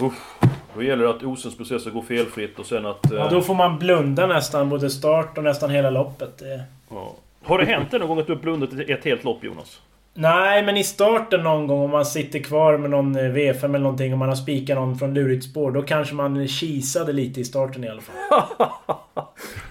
Usch. 0.00 0.46
Då 0.76 0.82
gäller 0.82 1.04
det 1.04 1.10
att 1.10 1.22
Osens 1.22 1.56
processer 1.56 1.90
går 1.90 2.02
felfritt 2.02 2.58
och 2.58 2.66
sen 2.66 2.86
att... 2.86 3.12
eh, 3.12 3.18
Ja, 3.18 3.28
då 3.30 3.40
får 3.40 3.54
man 3.54 3.78
blunda 3.78 4.26
nästan 4.26 4.68
både 4.68 4.90
start 4.90 5.38
och 5.38 5.44
nästan 5.44 5.70
hela 5.70 5.90
loppet. 5.90 6.38
Det... 6.38 6.60
ja. 6.90 7.14
Har 7.44 7.58
det 7.58 7.64
hänt 7.64 7.92
någon 7.92 8.08
gång 8.08 8.18
att 8.18 8.26
du 8.26 8.32
har 8.34 8.40
blundat 8.40 8.72
ett- 8.72 9.04
helt 9.04 9.24
lopp 9.24 9.44
Jonas? 9.44 9.80
Nej, 10.14 10.62
men 10.62 10.76
i 10.76 10.84
starten 10.84 11.42
någon 11.42 11.66
gång 11.66 11.80
om 11.84 11.90
man 11.90 12.04
sitter 12.06 12.38
kvar 12.38 12.76
med 12.78 12.90
någon 12.90 13.16
eh, 13.16 13.20
V5 13.22 13.64
eller 13.64 13.78
någonting 13.78 14.12
och 14.12 14.18
man 14.18 14.28
har 14.28 14.36
spikat 14.36 14.76
någon 14.76 14.98
från 14.98 15.14
lurigt 15.14 15.44
spår. 15.44 15.70
Då 15.70 15.82
kanske 15.82 16.14
man 16.14 16.48
kisade 16.48 17.12
lite 17.12 17.40
i 17.40 17.44
starten 17.44 17.84
i 17.84 17.88
alla 17.88 18.00
fall. 18.00 18.42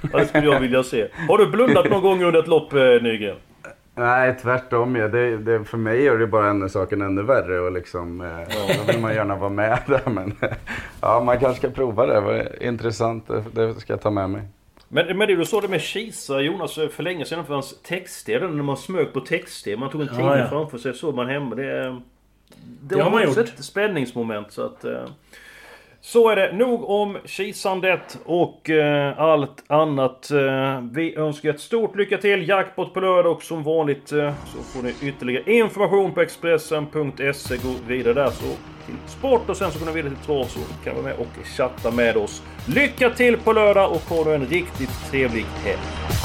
Det 0.13 0.25
skulle 0.27 0.45
jag 0.45 0.59
vilja 0.59 0.83
se. 0.83 1.07
Har 1.29 1.37
du 1.37 1.45
blundat 1.47 1.89
någon 1.89 2.01
gång 2.01 2.23
under 2.23 2.39
ett 2.39 2.47
lopp 2.47 2.73
eh, 2.73 2.79
Nygren? 2.79 3.35
Nej, 3.95 4.35
tvärtom. 4.41 4.95
Ja. 4.95 5.07
Det, 5.07 5.37
det, 5.37 5.63
för 5.63 5.77
mig 5.77 6.01
gör 6.03 6.17
det 6.17 6.27
bara 6.27 6.49
ännu 6.49 6.69
saken 6.69 7.01
ännu 7.01 7.23
värre. 7.23 7.59
Och 7.59 7.71
liksom, 7.71 8.21
eh, 8.21 8.37
Då 8.77 8.91
vill 8.91 9.01
man 9.01 9.13
gärna 9.15 9.35
vara 9.35 9.49
med 9.49 9.79
där. 9.87 10.09
Men 10.09 10.33
ja, 11.01 11.21
man 11.25 11.39
kanske 11.39 11.59
ska 11.59 11.69
prova 11.69 12.05
det. 12.05 12.13
Det 12.13 12.19
var 12.21 12.63
intressant. 12.63 13.27
Det, 13.27 13.43
det 13.53 13.73
ska 13.79 13.93
jag 13.93 14.01
ta 14.01 14.09
med 14.11 14.29
mig. 14.29 14.41
Men, 14.87 15.17
men 15.17 15.27
det 15.27 15.35
du 15.35 15.45
sa 15.45 15.61
det 15.61 15.67
med 15.67 15.81
Kisa 15.81 16.41
Jonas 16.41 16.73
för 16.75 17.03
länge 17.03 17.25
sedan 17.25 17.45
fanns 17.45 17.81
text-TV 17.81 18.47
när 18.47 18.63
man 18.63 18.77
smög 18.77 19.13
på 19.13 19.19
text-TV. 19.19 19.77
Man 19.79 19.89
tog 19.89 20.01
en 20.01 20.07
Ja, 20.07 20.13
tidning 20.15 20.31
ja. 20.37 20.47
framför 20.49 20.77
sig 20.77 20.93
så 20.93 21.11
man 21.11 21.27
hemma. 21.27 21.55
Det, 21.55 21.63
det, 21.63 22.01
Det 22.81 22.95
var 22.95 23.03
har 23.03 23.11
man 23.11 23.23
gjort. 23.23 23.37
ett 23.37 23.65
spänningsmoment 23.65 24.51
så 24.51 24.65
att... 24.65 24.85
eh, 24.85 25.03
så 26.05 26.29
är 26.29 26.35
det. 26.35 26.53
Nog 26.53 26.89
om 26.89 27.17
kisandet 27.25 28.19
och 28.25 28.69
eh, 28.69 29.19
allt 29.19 29.63
annat. 29.67 30.31
Eh, 30.31 30.81
vi 30.91 31.15
önskar 31.15 31.49
ett 31.49 31.59
stort 31.59 31.95
lycka 31.95 32.17
till. 32.17 32.47
Jackpot 32.47 32.93
på 32.93 32.99
lördag 32.99 33.31
och 33.31 33.43
som 33.43 33.63
vanligt 33.63 34.11
eh, 34.11 34.33
så 34.45 34.63
får 34.63 34.83
ni 34.83 34.93
ytterligare 35.01 35.53
information 35.53 36.13
på 36.13 36.21
Expressen.se. 36.21 37.57
Gå 37.57 37.73
vidare 37.87 38.13
där 38.13 38.29
så 38.29 38.45
till 38.85 38.95
sport 39.07 39.49
och 39.49 39.57
sen 39.57 39.71
så 39.71 39.79
går 39.79 39.85
ni 39.85 39.91
vidare 39.91 40.13
till 40.13 40.25
trav 40.25 40.43
så 40.43 40.59
kan 40.83 40.93
vara 40.93 41.03
med 41.03 41.15
och 41.15 41.45
chatta 41.45 41.91
med 41.91 42.17
oss. 42.17 42.43
Lycka 42.67 43.09
till 43.09 43.37
på 43.37 43.53
lördag 43.53 43.91
och 43.91 44.01
ha 44.01 44.33
en 44.33 44.45
riktigt 44.45 45.11
trevlig 45.11 45.45
helg. 45.63 46.24